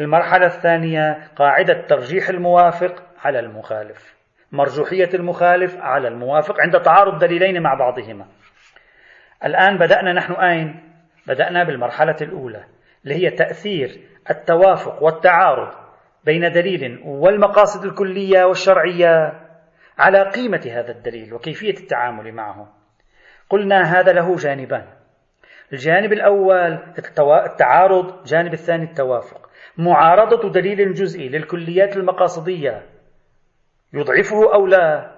[0.00, 4.19] المرحلة الثانية قاعدة ترجيح الموافق على المخالف.
[4.52, 8.26] مرجوحية المخالف على الموافق عند تعارض دليلين مع بعضهما.
[9.44, 10.80] الآن بدأنا نحن أين؟
[11.26, 12.64] بدأنا بالمرحلة الأولى
[13.04, 15.74] اللي هي تأثير التوافق والتعارض
[16.24, 19.40] بين دليل والمقاصد الكلية والشرعية
[19.98, 22.68] على قيمة هذا الدليل وكيفية التعامل معه.
[23.50, 24.86] قلنا هذا له جانبان.
[25.72, 26.78] الجانب الأول
[27.46, 29.50] التعارض الجانب الثاني التوافق.
[29.76, 32.82] معارضة دليل جزئي للكليات المقاصدية.
[33.92, 35.10] يضعفه أو لا.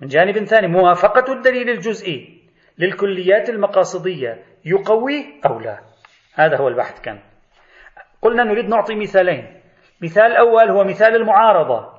[0.00, 2.42] من جانب ثاني موافقة الدليل الجزئي
[2.78, 5.80] للكليات المقاصدية يقوي أو لا.
[6.34, 7.18] هذا هو البحث كان.
[8.22, 9.60] قلنا نريد نعطي مثالين.
[10.02, 11.94] مثال الأول هو مثال المعارضة.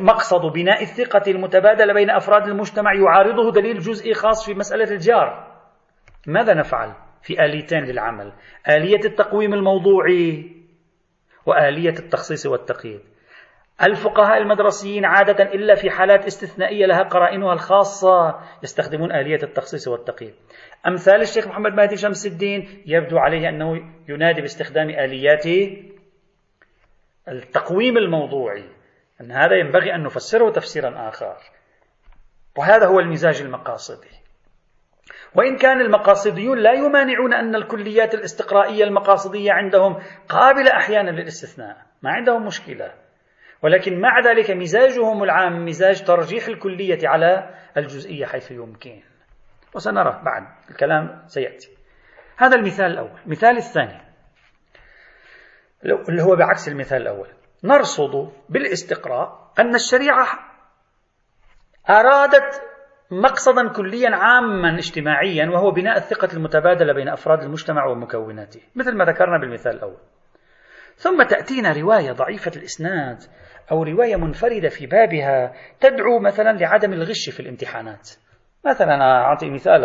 [0.00, 5.56] مقصد بناء الثقة المتبادلة بين أفراد المجتمع يعارضه دليل جزئي خاص في مسألة الجار.
[6.26, 8.32] ماذا نفعل في آليتين للعمل؟
[8.68, 10.56] آلية التقويم الموضوعي
[11.46, 13.00] وآلية التخصيص والتقييد.
[13.82, 20.34] الفقهاء المدرسيين عادة إلا في حالات استثنائية لها قرائنها الخاصة يستخدمون آلية التخصيص والتقييد
[20.86, 23.76] أمثال الشيخ محمد مهدي شمس الدين يبدو عليه أنه
[24.08, 25.46] ينادي باستخدام آليات
[27.28, 28.64] التقويم الموضوعي
[29.20, 31.36] أن هذا ينبغي أن نفسره تفسيرا آخر.
[32.56, 34.10] وهذا هو المزاج المقاصدي.
[35.34, 42.46] وإن كان المقاصديون لا يمانعون أن الكليات الاستقرائية المقاصدية عندهم قابلة أحيانا للاستثناء ما عندهم
[42.46, 43.05] مشكلة.
[43.62, 49.02] ولكن مع ذلك مزاجهم العام مزاج ترجيح الكلية على الجزئية حيث يمكن.
[49.74, 51.68] وسنرى بعد الكلام سيأتي.
[52.36, 53.20] هذا المثال الأول.
[53.26, 54.00] المثال الثاني.
[55.84, 57.28] اللي هو بعكس المثال الأول.
[57.64, 60.26] نرصد بالاستقراء أن الشريعة
[61.90, 62.62] أرادت
[63.10, 69.38] مقصدا كليا عاما اجتماعيا وهو بناء الثقة المتبادلة بين أفراد المجتمع ومكوناته مثل ما ذكرنا
[69.38, 69.98] بالمثال الأول.
[70.96, 73.18] ثم تأتينا رواية ضعيفة الإسناد
[73.70, 78.10] أو رواية منفردة في بابها تدعو مثلا لعدم الغش في الامتحانات.
[78.66, 79.82] مثلا أنا أعطي مثال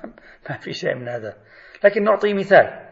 [0.50, 1.36] ما في شيء من هذا.
[1.84, 2.84] لكن نعطي مثال.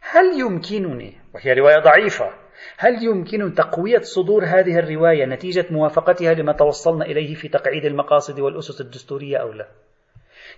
[0.00, 2.30] هل يمكنني وهي رواية ضعيفة
[2.78, 8.80] هل يمكن تقوية صدور هذه الرواية نتيجة موافقتها لما توصلنا إليه في تقعيد المقاصد والأسس
[8.80, 9.68] الدستورية أو لا؟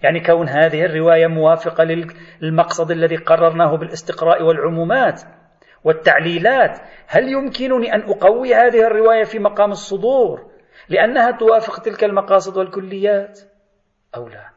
[0.03, 1.85] يعني كون هذه الرواية موافقة
[2.41, 5.23] للمقصد الذي قررناه بالاستقراء والعمومات
[5.85, 6.78] والتعليلات.
[7.07, 10.51] هل يمكنني أن أقوي هذه الرواية في مقام الصدور
[10.89, 13.41] لأنها توافق تلك المقاصد والكليات؟
[14.16, 14.55] أو لا؟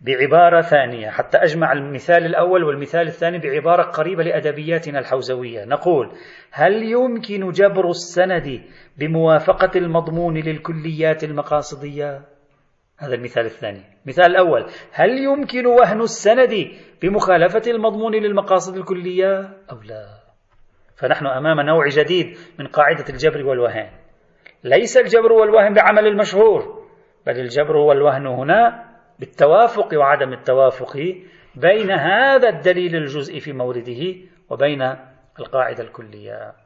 [0.00, 5.64] بعبارة ثانية حتى أجمع المثال الأول والمثال الثاني بعبارة قريبة لأدبياتنا الحوزوية.
[5.64, 6.12] نقول
[6.50, 8.62] هل يمكن جبر السند
[8.96, 12.35] بموافقة المضمون للكليات المقاصدية؟
[12.98, 13.82] هذا المثال الثاني.
[14.04, 16.70] المثال الأول هل يمكن وهن السند
[17.02, 19.40] بمخالفة المضمون للمقاصد الكلية
[19.72, 20.06] أو لا؟
[20.96, 23.90] فنحن أمام نوع جديد من قاعدة الجبر والوهن.
[24.64, 26.86] ليس الجبر والوهن بعمل المشهور
[27.26, 28.84] بل الجبر والوهن هنا
[29.18, 30.96] بالتوافق وعدم التوافق
[31.54, 34.14] بين هذا الدليل الجزئي في مورده
[34.50, 34.82] وبين
[35.38, 36.65] القاعدة الكلية.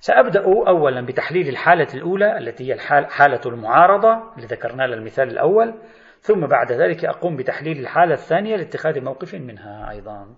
[0.00, 2.78] سأبدأ أولا بتحليل الحالة الأولى التي هي
[3.08, 5.74] حالة المعارضة اللي ذكرناها للمثال الأول
[6.20, 10.36] ثم بعد ذلك أقوم بتحليل الحالة الثانية لاتخاذ موقف منها أيضا.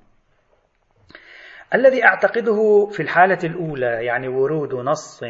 [1.74, 5.20] الذي أعتقده في الحالة الأولى يعني ورود نص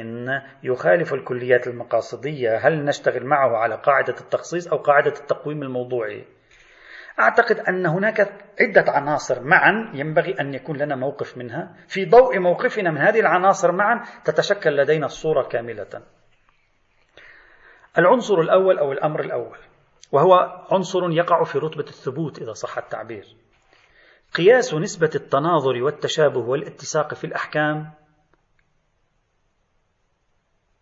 [0.62, 6.24] يخالف الكليات المقاصدية هل نشتغل معه على قاعدة التخصيص أو قاعدة التقويم الموضوعي؟
[7.20, 8.20] أعتقد أن هناك
[8.60, 11.76] عدة عناصر معا ينبغي أن يكون لنا موقف منها.
[11.88, 16.02] في ضوء موقفنا من هذه العناصر معا تتشكل لدينا الصورة كاملة.
[17.98, 19.58] العنصر الأول أو الأمر الأول
[20.12, 23.36] وهو عنصر يقع في رتبة الثبوت إذا صح التعبير.
[24.34, 27.90] قياس نسبة التناظر والتشابه والاتساق في الأحكام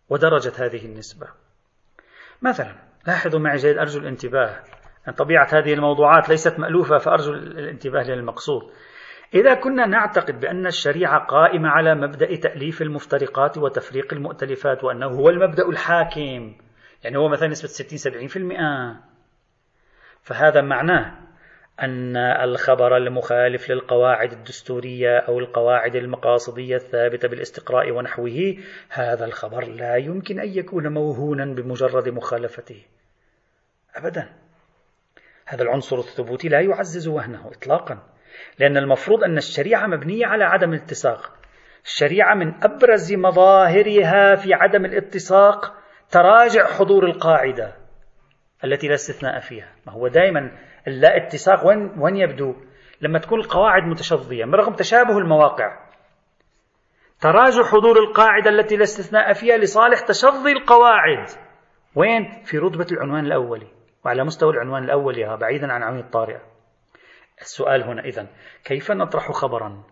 [0.09, 1.27] ودرجة هذه النسبة.
[2.41, 2.75] مثلا
[3.07, 4.63] لاحظوا معي جيد أرجو الانتباه.
[5.07, 8.71] أن طبيعة هذه الموضوعات ليست مألوفة فأرجو الانتباه للمقصود
[9.33, 15.69] إذا كنا نعتقد بأن الشريعة قائمة على مبدأ تأليف المفترقات وتفريق المؤتلفات وأنه هو المبدأ
[15.69, 16.55] الحاكم
[17.03, 18.95] يعني هو مثلا نسبة 60 70%
[20.21, 21.27] فهذا معناه
[21.81, 28.57] أن الخبر المخالف للقواعد الدستورية أو القواعد المقاصدية الثابتة بالاستقراء ونحوه
[28.89, 32.85] هذا الخبر لا يمكن أن يكون موهونا بمجرد مخالفته.
[33.95, 34.29] أبدا.
[35.47, 37.99] هذا العنصر الثبوتي لا يعزز وهنه إطلاقا
[38.59, 41.37] لأن المفروض أن الشريعة مبنية على عدم الاتساق
[41.85, 45.73] الشريعة من أبرز مظاهرها في عدم الاتساق
[46.11, 47.73] تراجع حضور القاعدة
[48.63, 49.71] التي لا استثناء فيها.
[49.85, 50.51] ما هو دائما
[50.87, 52.55] اللا اتساق وين وين يبدو؟
[53.01, 55.87] لما تكون القواعد متشظية برغم تشابه المواقع.
[57.21, 61.27] تراجع حضور القاعدة التي لا استثناء فيها لصالح تشظي القواعد.
[61.95, 63.76] وين؟ في رتبة العنوان الأولي.
[64.05, 66.41] وعلى مستوى العنوان الأولي بعيدا عن عنوان الطارئة
[67.41, 68.27] السؤال هنا إذا
[68.63, 69.83] كيف نطرح خبرا؟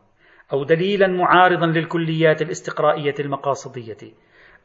[0.54, 4.14] أو دليلا معارضا للكليات الاستقرائية المقاصدية؟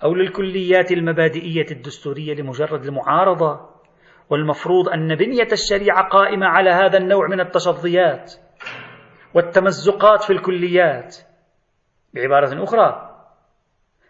[0.05, 3.71] أو للكليات المبادئية الدستورية لمجرد المعارضة؟
[4.31, 8.35] والمفروض أن بنية الشريعة قائمة على هذا النوع من التشظيات
[9.35, 11.17] والتمزقات في الكليات.
[12.15, 13.10] بعبارة أخرى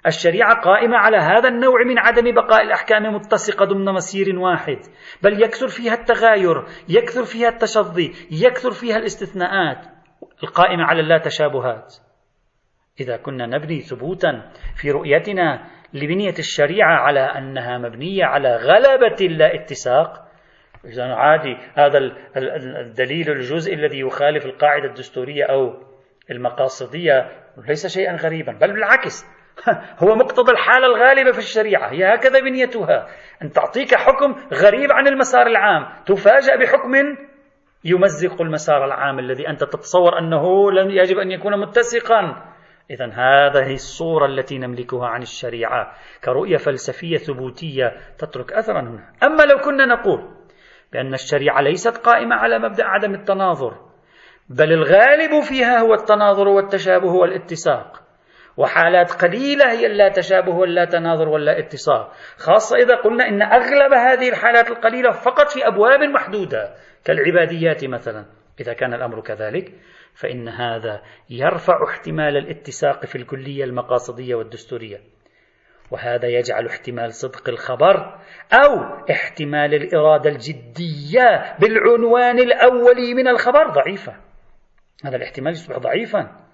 [0.06, 4.78] الشريعة قائمة على هذا النوع من عدم بقاء الأحكام متسقة ضمن مسير واحد.
[5.22, 9.86] بل يكثر فيها التغاير يكثر فيها التشظي يكثر فيها الاستثناءات
[10.42, 11.94] القائمة على اللا تشابهات.
[13.00, 20.30] إذا كنا نبني ثبوتا في رؤيتنا لبنية الشريعة على أنها مبنية على غلبة اللا اتساق
[20.84, 21.98] إذا عادي هذا
[22.80, 25.82] الدليل الجزئي الذي يخالف القاعدة الدستورية أو
[26.30, 27.30] المقاصدية
[27.68, 29.39] ليس شيئا غريبا بل بالعكس.
[29.98, 31.92] هو مقتضى الحالة الغالبة في الشريعة.
[31.92, 33.06] هي هكذا بنيتها.
[33.42, 35.86] أن تعطيك حكم غريب عن المسار العام.
[36.06, 36.92] تفاجأ بحكم
[37.84, 42.50] يمزق المسار العام الذي أنت تتصور أنه لم يجب أن يكون متسقا.
[42.90, 45.92] إذا هذه الصورة التي نملكها عن الشريعة
[46.24, 49.12] كرؤية فلسفية ثبوتية تترك أثرا هنا.
[49.22, 50.28] أما لو كنا نقول
[50.92, 53.74] بأن الشريعة ليست قائمة على مبدأ عدم التناظر
[54.48, 58.09] بل الغالب فيها هو التناظر والتشابه والاتساق.
[58.56, 64.28] وحالات قليلة هي لا تشابه ولا تناظر ولا اتساق خاصة إذا قلنا إن أغلب هذه
[64.28, 66.74] الحالات القليلة فقط في أبواب محدودة
[67.04, 68.24] كالعباديات مثلا.
[68.60, 69.72] إذا كان الأمر كذلك
[70.14, 75.00] فإن هذا يرفع احتمال الاتساق في الكلية المقاصدية والدستورية.
[75.90, 78.18] وهذا يجعل احتمال صدق الخبر
[78.52, 84.16] أو احتمال الإرادة الجدية بالعنوان الأولي من الخبر ضعيفة.
[85.04, 86.49] هذا الاحتمال يصبح ضعيفا.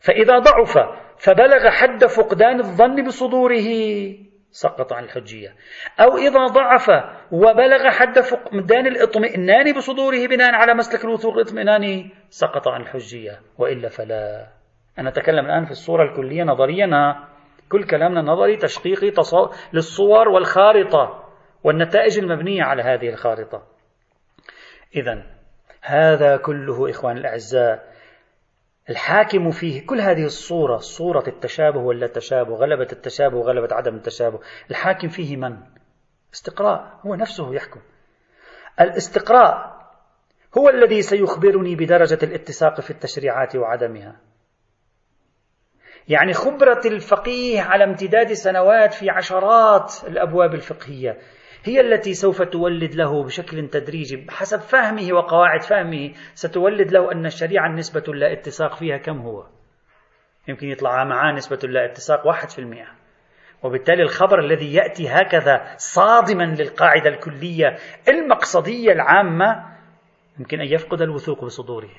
[0.00, 0.78] فإذا ضعف
[1.18, 3.68] فبلغ حد فقدان الظن بصدوره
[4.50, 5.54] سقط عن الحجية.
[6.00, 6.90] أو إذا ضعف
[7.32, 13.40] وبلغ حد فقدان الاطمئنان بصدوره بناء على مسلك الوثوق الاطمئناني سقط عن الحجية.
[13.58, 14.46] وإلا فلا.
[14.98, 16.86] أنا أتكلم الآن في الصورة الكلية نظريا
[17.68, 19.12] كل كلامنا نظري تشقيقي
[19.72, 21.24] للصور والخارطة
[21.64, 23.62] والنتائج المبنية على هذه الخارطة.
[24.96, 25.22] إذا
[25.82, 27.95] هذا كله إخوان الأعزاء
[28.90, 34.40] الحاكم فيه كل هذه الصورة صورة التشابه ولا تشابه غلبة التشابه وغلبة عدم التشابه.
[34.70, 35.56] الحاكم فيه من؟
[36.34, 37.80] استقراء هو نفسه يحكم.
[38.80, 39.76] الاستقراء
[40.58, 44.16] هو الذي سيخبرني بدرجة الاتساق في التشريعات وعدمها.
[46.08, 51.18] يعني خبرة الفقيه على امتداد سنوات في عشرات الأبواب الفقهية.
[51.66, 57.68] هي التي سوف تولد له بشكل تدريجي بحسب فهمه وقواعد فهمه ستولد له أن الشريعة
[57.68, 59.46] نسبة لا اتساق فيها كم هو؟
[60.48, 62.86] يمكن يطلع معاه نسبة لا اتساق واحد في المئة.
[63.62, 67.76] وبالتالي الخبر الذي يأتي هكذا صادما للقاعدة الكلية
[68.08, 69.76] المقصدية العامة
[70.38, 71.90] يمكن أن يفقد الوثوق بصدوره.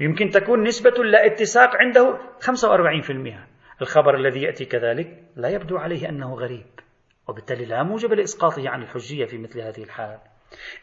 [0.00, 6.34] يمكن تكون نسبة لا اتساق عنده 45% الخبر الذي يأتي كذلك لا يبدو عليه أنه
[6.34, 6.87] غريب.
[7.28, 10.18] وبالتالي لا موجب لإسقاطه عن الحجية في مثل هذه الحال.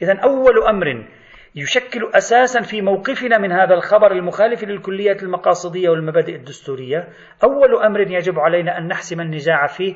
[0.01, 1.07] إذا أول أمر
[1.55, 7.09] يشكل أساسا في موقفنا من هذا الخبر المخالف للكليات المقاصدية والمبادئ الدستورية
[7.43, 9.95] أول أمر يجب علينا أن نحسم النزاع فيه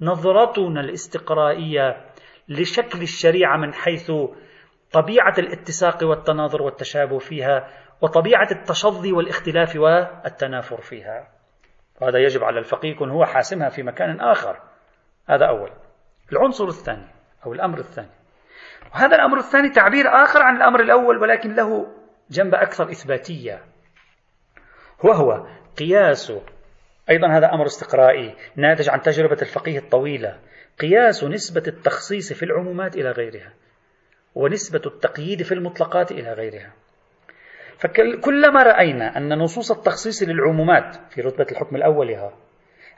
[0.00, 2.04] نظرتنا الاستقرائية
[2.48, 4.12] لشكل الشريعة من حيث
[4.92, 7.68] طبيعة الاتساق والتناظر والتشابه فيها
[8.00, 11.28] وطبيعة التشظي والاختلاف والتنافر فيها.
[12.00, 14.56] وهذا يجب على الفقيه يكون هو حاسمها في مكان آخر.
[15.28, 15.70] هذا أول.
[16.32, 17.06] العنصر الثاني
[17.46, 18.10] أو الأمر الثاني.
[18.94, 21.86] وهذا الأمر الثاني تعبير آخر عن الأمر الأول ولكن له
[22.30, 23.64] جنب أكثر إثباتية.
[25.04, 25.46] وهو
[25.78, 26.32] قياس
[27.10, 30.38] أيضا هذا أمر استقرائي ناتج عن تجربة الفقيه الطويلة.
[30.80, 33.52] قياس نسبة التخصيص في العمومات إلى غيرها
[34.34, 36.72] ونسبة التقييد في المطلقات إلى غيرها.
[37.78, 42.30] فكلما رأينا أن نصوص التخصيص للعمومات في رتبة الحكم الأول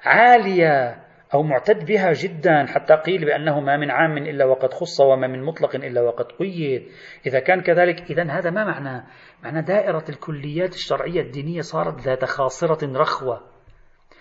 [0.05, 1.02] عالية
[1.35, 5.43] أو معتد بها جدا حتى قيل بأنه ما من عام إلا وقد خص وما من
[5.43, 6.89] مطلق إلا وقد قيد.
[7.27, 9.07] إذا كان كذلك إذا هذا ما معنى؟
[9.43, 13.41] معنى دائرة الكليات الشرعية الدينية صارت ذات خاصرة رخوة.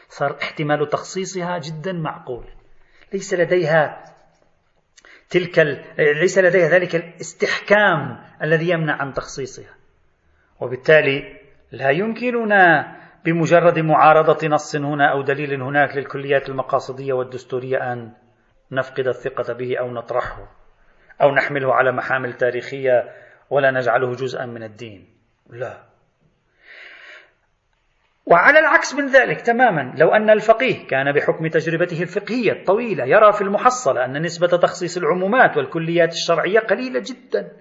[0.10, 2.46] صار احتمال تخصيصها جدا معقول.
[3.14, 4.04] ليس لديها
[5.30, 5.86] تلك ال...
[5.98, 9.76] ليس لديها ذلك الاستحكام الذي يمنع عن تخصيصها.
[10.60, 11.40] وبالتالي
[11.72, 18.12] لا يمكننا بمجرد معارضة نص هنا أو دليل هناك للكليات المقاصدية والدستورية أن
[18.72, 20.52] نفقد الثقة به أو نطرحه
[21.22, 23.10] أو نحمله على محامل تاريخية
[23.50, 25.08] ولا نجعله جزءا من الدين.
[25.50, 25.84] لا.
[28.26, 33.42] وعلى العكس من ذلك تماما لو أن الفقيه كان بحكم تجربته الفقهية الطويلة يرى في
[33.42, 37.52] المحصلة أن نسبة تخصيص العمومات والكليات الشرعية قليلة جدا.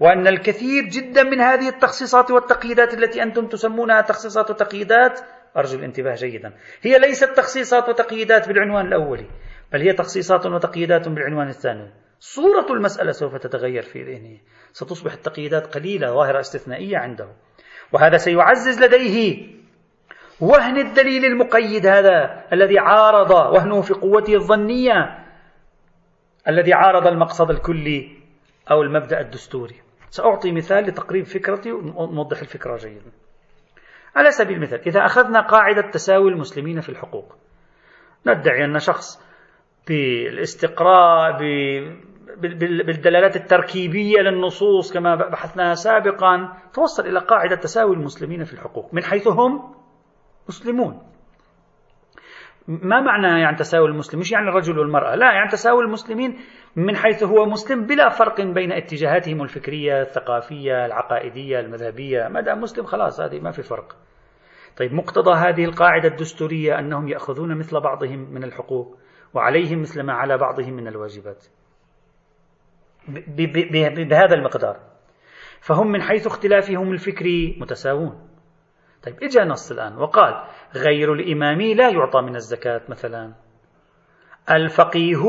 [0.00, 5.20] وأن الكثير جدا من هذه التخصيصات والتقييدات التي أنتم تسمونها تخصيصات وتقييدات
[5.56, 9.26] أرجو الانتباه جيدا هي ليست تخصيصات وتقييدات بالعنوان الأولي
[9.72, 11.90] بل هي تخصيصات وتقييدات بالعنوان الثاني
[12.24, 14.38] صورة المسألة سوف تتغير في ذهنه.
[14.72, 17.28] ستصبح التقييدات قليلة ظاهرة استثنائية عنده.
[17.92, 19.46] وهذا سيعزز لديه
[20.40, 25.18] وهن الدليل المقيد هذا الذي عارض وهنه في قوته الظنية
[26.48, 28.21] الذي عارض المقصد الكلي
[28.70, 29.80] أو المبدأ الدستوري.
[30.10, 33.12] سأعطي مثال لتقريب فكرتي ونوضح الفكرة جيدا.
[34.16, 37.36] على سبيل المثال إذا أخذنا قاعدة تساوي المسلمين في الحقوق
[38.26, 39.22] ندعي أن شخص
[39.88, 41.38] بالاستقراء
[42.86, 49.28] بالدلالات التركيبية للنصوص كما بحثناها سابقا توصل إلى قاعدة تساوي المسلمين في الحقوق من حيث
[49.28, 49.74] هم
[50.48, 51.02] مسلمون.
[52.68, 56.38] ما معنى يعني تساوي المسلم مش يعني الرجل والمرأة لا يعني تساوي المسلمين
[56.76, 62.28] من حيث هو مسلم بلا فرق بين اتجاهاتهم الفكرية الثقافية العقائدية المذهبية.
[62.28, 63.96] ما دام مسلم خلاص هذه ما في فرق.
[64.76, 68.98] طيب مقتضى هذه القاعدة الدستورية أنهم يأخذون مثل بعضهم من الحقوق
[69.34, 71.46] وعليهم مثل ما على بعضهم من الواجبات.
[74.08, 74.80] بهذا المقدار.
[75.60, 78.28] فهم من حيث اختلافهم الفكري متساوون.
[79.02, 80.44] طيب إجا نص الآن وقال
[80.76, 83.34] غير الإمام لا يعطى من الزكاة مثلا.
[84.50, 85.22] الفقيه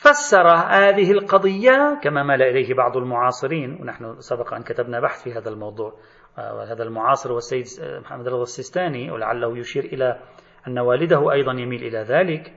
[0.00, 5.48] فسر هذه القضية كما مال إليه بعض المعاصرين ونحن سبق أن كتبنا بحث في هذا
[5.48, 5.92] الموضوع
[6.38, 7.64] وهذا المعاصر والسيد
[8.00, 10.20] محمد رضا السيستاني ولعله يشير إلى
[10.68, 12.54] أن والده أيضا يميل إلى ذلك.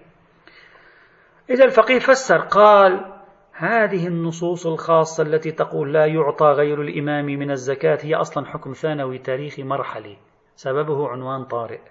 [1.49, 3.13] إذا الفقيه فسر قال
[3.53, 9.17] هذه النصوص الخاصة التي تقول لا يعطى غير الإمام من الزكاة هي أصلا حكم ثانوي
[9.19, 10.17] تاريخي مرحلي
[10.55, 11.81] سببه عنوان طارئ.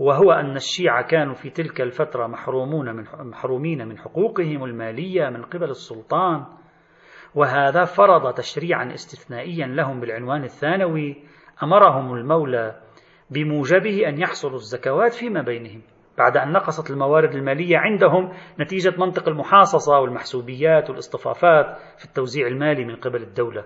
[0.00, 5.70] وهو أن الشيعة كانوا في تلك الفترة محرومون من محرومين من حقوقهم المالية من قبل
[5.70, 6.46] السلطان
[7.34, 11.24] وهذا فرض تشريعا استثنائيا لهم بالعنوان الثانوي
[11.62, 12.80] أمرهم المولى
[13.30, 15.82] بموجبه أن يحصلوا الزكوات فيما بينهم
[16.18, 22.96] بعد أن نقصت الموارد المالية عندهم نتيجة منطق المحاصصة والمحسوبيات والاصطفافات في التوزيع المالي من
[22.96, 23.64] قبل الدولة.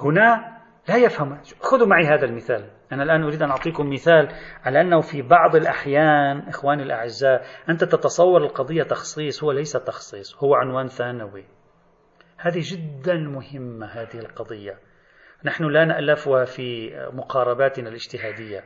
[0.00, 2.75] هنا لا يفهم خذوا معي هذا المثال.
[2.92, 4.28] أنا الآن أريد أن أعطيكم مثال
[4.64, 10.54] على أنه في بعض الأحيان إخواني الأعزاء أنت تتصور القضية تخصيص هو ليس تخصيص هو
[10.54, 11.44] عنوان ثانوي.
[12.38, 14.78] هذه جدا مهمة هذه القضية.
[15.44, 18.64] نحن لا نألفها في مقارباتنا الاجتهادية.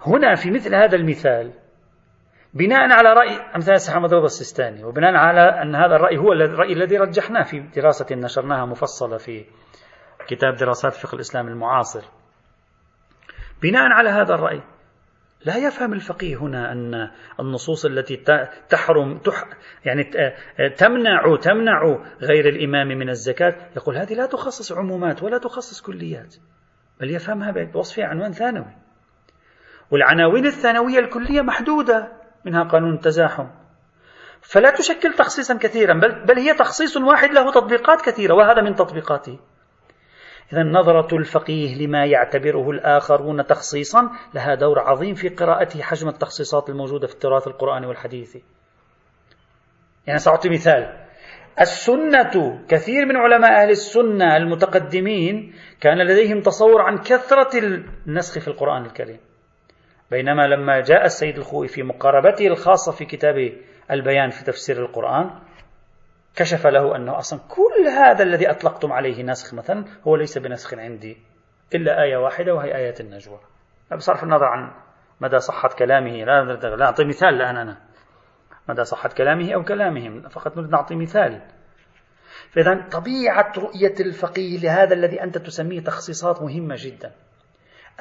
[0.00, 1.52] هنا في مثل هذا المثال
[2.54, 6.96] بناء على رأي أمثال محمد رضا السيستاني وبناء على أن هذا الرأي هو الرأي الذي
[6.96, 9.44] رجحناه في دراسة نشرناها مفصلة في
[10.28, 12.15] كتاب دراسات فقه الإسلام المعاصر.
[13.62, 14.62] بناء على هذا الرأي.
[15.44, 18.16] لا يفهم الفقيه هنا أن النصوص التي
[18.68, 19.44] تحرم تح
[19.84, 20.04] يعني
[20.76, 23.56] تمنع تمنع غير الإمام من الزكاة.
[23.76, 26.36] يقول هذه لا تخصص عمومات ولا تخصص كليات.
[27.00, 28.76] بل يفهمها بوصفها عنوان ثانوي.
[29.90, 32.12] والعناوين الثانوية الكلية محدودة
[32.44, 33.46] منها قانون التزاحم.
[34.40, 39.38] فلا تشكل تخصيصا كثيرا بل, بل هي تخصيص واحد له تطبيقات كثيرة وهذا من تطبيقاته.
[40.52, 47.06] إذا نظرة الفقيه لما يعتبره الآخرون تخصيصا لها دور عظيم في قراءته حجم التخصيصات الموجودة
[47.06, 48.42] في التراث القرآني والحديثي
[50.06, 51.06] يعني سأعطي مثال.
[51.60, 57.58] السنة كثير من علماء أهل السنة المتقدمين كان لديهم تصور عن كثرة
[58.06, 59.18] النسخ في القرآن الكريم.
[60.10, 63.52] بينما لما جاء السيد الخوئي في مقاربته الخاصة في كتاب
[63.90, 65.30] البيان في تفسير القرآن
[66.36, 71.18] كشف له أنه أصلا كل هذا الذي أطلقتم عليه نسخ مثلا هو ليس بنسخ عندي
[71.74, 73.40] إلا آية واحدة وهي آية النجوى.
[73.96, 74.72] بصرف النظر عن
[75.20, 76.42] مدى صحة كلامه لا,
[76.76, 77.76] لا أعطي مثال الآن أنا.
[78.68, 81.42] مدى صحة كلامه أو كلامهم فقط نريد نعطي مثال.
[82.50, 87.12] فإذا طبيعة رؤية الفقيه لهذا الذي أنت تسميه تخصيصات مهمة جدا.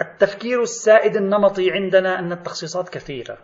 [0.02, 3.38] التفكير السائد النمطي عندنا أن التخصيصات كثيرة.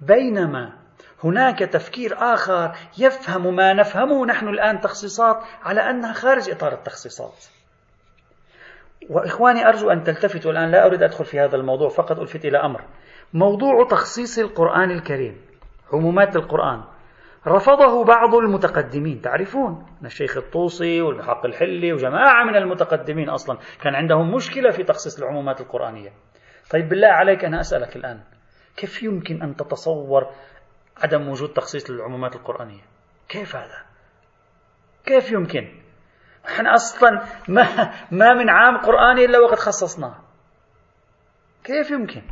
[0.00, 0.87] بينما
[1.24, 7.44] هناك تفكير آخر يفهم ما نفهمه نحن الآن تخصيصات على أنها خارج إطار التخصيصات.
[9.10, 12.84] وإخواني أرجو أن تلتفتوا الآن لا أريد أدخل في هذا الموضوع فقط ألفت إلى أمر.
[13.34, 15.40] موضوع تخصيص القرآن الكريم
[15.92, 16.84] عمومات القرآن
[17.46, 19.20] رفضه بعض المتقدمين.
[19.20, 25.60] تعرفون الشيخ الطوسي والحق الحلي وجماعة من المتقدمين أصلا كان عندهم مشكلة في تخصيص العمومات
[25.60, 26.12] القرآنية.
[26.70, 28.20] طيب بالله عليك أنا أسألك الآن
[28.76, 30.26] كيف يمكن أن تتصور
[31.02, 32.82] عدم وجود تخصيص للعمومات القرآنية
[33.28, 33.86] كيف هذا؟
[35.06, 35.82] كيف يمكن؟
[36.46, 37.10] إحنا أصلا
[37.48, 37.64] ما
[38.10, 40.14] ما من عام قرآني إلا وقد خصصناه.
[41.64, 42.22] كيف يمكن؟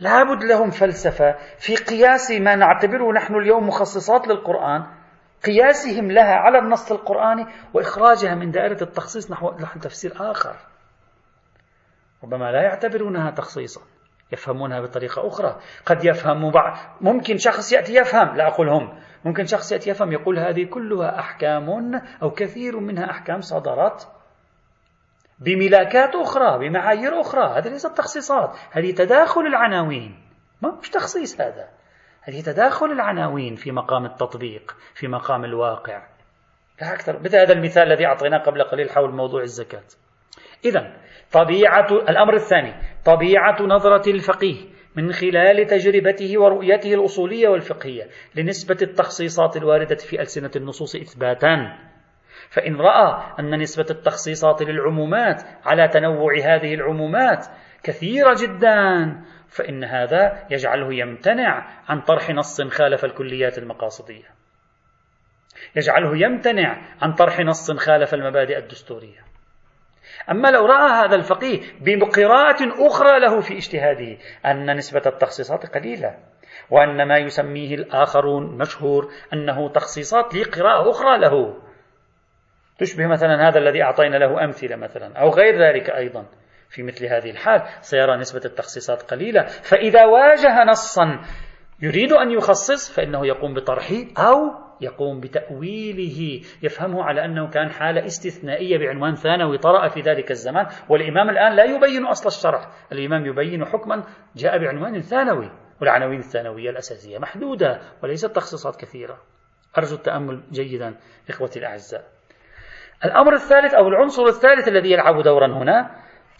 [0.00, 4.86] لابد لهم فلسفة في قياس ما نعتبره نحن اليوم مخصصات للقرآن
[5.44, 9.50] قياسهم لها على النص القرآني وإخراجها من دائرة التخصيص نحو
[9.82, 10.56] تفسير آخر
[12.24, 13.80] ربما لا يعتبرونها تخصيصا
[14.32, 15.60] يفهمونها بطريقة أخرى.
[15.86, 16.76] قد يفهم بعض.
[17.00, 21.94] ممكن شخص يأتي يفهم لا أقول هم ممكن شخص يأتي يفهم يقول هذه كلها أحكام
[22.22, 24.08] أو كثير منها أحكام صدرت
[25.38, 27.58] بملاكات أخرى بمعايير أخرى.
[27.58, 28.56] هذه ليست تخصيصات.
[28.70, 30.22] هذه تداخل العناوين؟
[30.62, 31.68] ما مش تخصيص هذا.
[32.22, 36.06] هذه تداخل العناوين في مقام التطبيق في مقام الواقع؟
[36.80, 37.18] لا أكثر.
[37.18, 39.84] مثل هذا المثال الذي أعطيناه قبل قليل حول موضوع الزكاة.
[40.64, 40.96] إذا
[41.32, 42.74] طبيعة الأمر الثاني
[43.04, 50.96] طبيعة نظرة الفقيه من خلال تجربته ورؤيته الأصولية والفقهية لنسبة التخصيصات الواردة في ألسنة النصوص
[50.96, 51.78] إثباتا.
[52.50, 57.46] فإن رأى أن نسبة التخصيصات للعمومات على تنوع هذه العمومات
[57.82, 59.16] كثيرة جدا
[59.48, 64.24] فإن هذا يجعله يمتنع عن طرح نص خالف الكليات المقاصدية.
[65.76, 69.27] يجعله يمتنع عن طرح نص خالف المبادئ الدستورية.
[70.30, 76.16] أما لو رأى هذا الفقيه بقراءة أخرى له في اجتهاده أن نسبة التخصيصات قليلة
[76.70, 81.56] وأن ما يسميه الآخرون مشهور أنه تخصيصات لقراءة أخرى له.
[82.78, 86.26] تشبه مثلا هذا الذي أعطينا له أمثلة مثلا أو غير ذلك أيضا.
[86.70, 89.42] في مثل هذه الحال سيرى نسبة التخصيصات قليلة.
[89.42, 91.20] فإذا واجه نصا
[91.82, 98.78] يريد أن يخصص فإنه يقوم بطرحه أو يقوم بتأويله يفهمه على أنه كان حالة استثنائية
[98.78, 104.04] بعنوان ثانوي طرأ في ذلك الزمان والإمام الآن لا يبين أصل الشرع الإمام يبين حكما
[104.36, 105.50] جاء بعنوان ثانوي
[105.80, 109.18] والعناوين الثانوية الأساسية محدودة وليست تخصيصات كثيرة.
[109.78, 110.94] أرجو التأمل جيدا
[111.30, 112.04] إخوتي الأعزاء.
[113.04, 115.90] الأمر الثالث أو العنصر الثالث الذي يلعب دورا هنا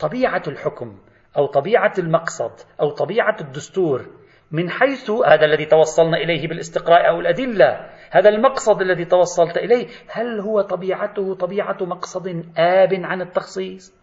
[0.01, 0.99] طبيعة الحكم
[1.36, 4.07] أو طبيعة المقصد أو طبيعة الدستور.
[4.51, 9.86] من حيث هذا الذي توصلنا إليه بالاستقراء أو الأدلة هذا المقصد الذي توصلت إليه.
[10.09, 12.26] هل هو طبيعته؟ طبيعة مقصد
[12.59, 13.94] آب عن التخصيص؟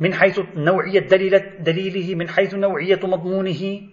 [0.00, 3.88] من حيث نوعية دليل دليله من حيث نوعية مضمونه؟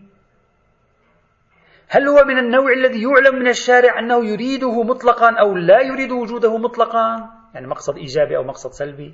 [1.87, 6.57] هل هو من النوع الذي يعلم من الشارع أنه يريده مطلقا أو لا يريد وجوده
[6.57, 9.13] مطلقا؟ يعني مقصد إيجابي أو مقصد سلبي.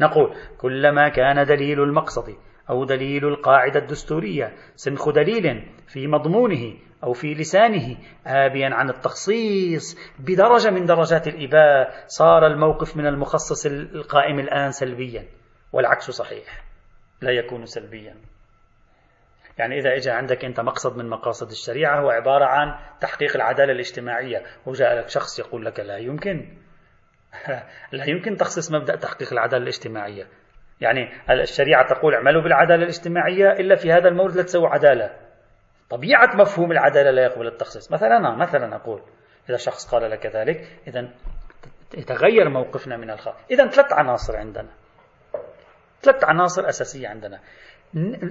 [0.00, 2.34] نقول كلما كان دليل المقصد
[2.70, 7.96] أو دليل القاعدة الدستورية سنخ دليل في مضمونه أو في لسانه
[8.26, 15.24] آبيا عن التخصيص بدرجة من درجات الإباء صار الموقف من المخصص القائم الآن سلبيا
[15.72, 16.64] والعكس صحيح
[17.22, 18.14] لا يكون سلبيا.
[19.58, 24.42] يعني إذا إجا عندك أنت مقصد من مقاصد الشريعة هو عبارة عن تحقيق العدالة الاجتماعية
[24.66, 26.48] وجاء لك شخص يقول لك لا يمكن.
[27.92, 30.26] لا يمكن تخصيص مبدأ تحقيق العدالة الاجتماعية.
[30.80, 35.29] يعني الشريعة تقول اعملوا بالعدالة الاجتماعية إلا في هذا المورد لا تسووا عدالة.
[35.90, 37.92] طبيعة مفهوم العدالة لا يقبل التخصيص.
[37.92, 39.02] مثلا مثلا أقول
[39.48, 41.08] إذا شخص قال لك ذلك إذا
[41.96, 44.68] يتغير موقفنا من الخارج إذا ثلاث عناصر عندنا.
[46.02, 47.40] ثلاث عناصر أساسية عندنا.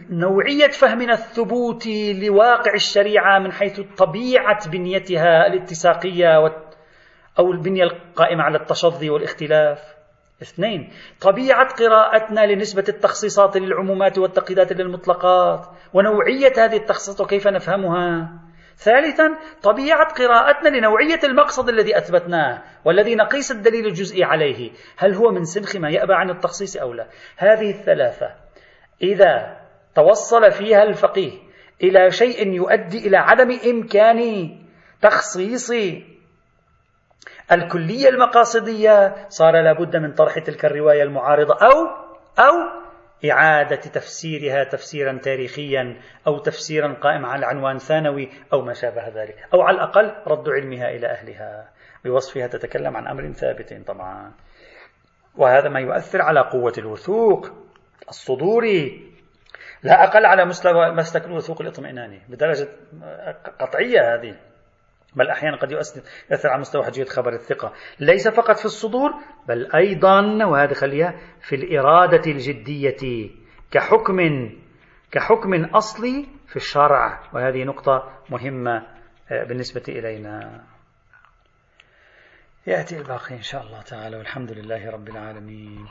[0.10, 6.38] نوعية فهمنا الثبوتي لواقع الشريعة من حيث طبيعة بنيتها الاتساقية
[7.40, 9.99] أو البنية القائمة على التشظي والاختلاف.
[10.42, 18.30] اثنين طبيعة قراءتنا لنسبة التخصيصات للعمومات والتقييدات للمطلقات ونوعية هذه التخصيصات وكيف نفهمها.
[18.78, 24.72] ثالثا طبيعة قراءتنا لنوعية المقصد الذي أثبتناه والذي نقيس الدليل الجزئي عليه.
[24.98, 28.36] هل هو من سنخ ما يأبى عن التخصيص أو لا؟ هذه الثلاثة.
[29.02, 29.58] إذا
[29.96, 31.32] توصل فيها الفقيه
[31.84, 34.50] إلى شيء يؤدي إلى عدم إمكان
[35.02, 35.72] تخصيص
[37.52, 41.88] الكلية المقاصدية صار لابد من طرح تلك الرواية المعارضة أو
[42.40, 42.80] أو
[43.32, 49.36] إعادة تفسيرها تفسيرا تاريخيا أو تفسيرا قائما على عنوان ثانوي أو ما شابه ذلك.
[49.54, 51.70] أو على الأقل رد علمها إلى أهلها.
[52.06, 54.32] بوصفها تتكلم عن أمر ثابت طبعا.
[55.38, 57.50] وهذا ما يؤثر على قوة الوثوق
[58.10, 59.10] الصدوري.
[59.84, 62.68] لا أقل على مستوى مسلك الوثوق الاطمئناني بدرجة
[63.60, 64.36] قطعية هذه.
[65.16, 67.74] بل أحيانا قد يؤثر على مستوى حجية خبر الثقة.
[68.00, 69.12] ليس فقط في الصدور
[69.48, 73.30] بل أيضا وهذا خليها في الإرادة الجدية
[73.72, 74.50] كحكم
[75.12, 77.22] كحكم أصلي في الشرع.
[77.34, 78.88] وهذه نقطة مهمة
[79.32, 80.64] آه، بالنسبة إلينا.
[82.68, 85.88] يأتي الباقي إن شاء الله تعالى والحمد لله رب العالمين.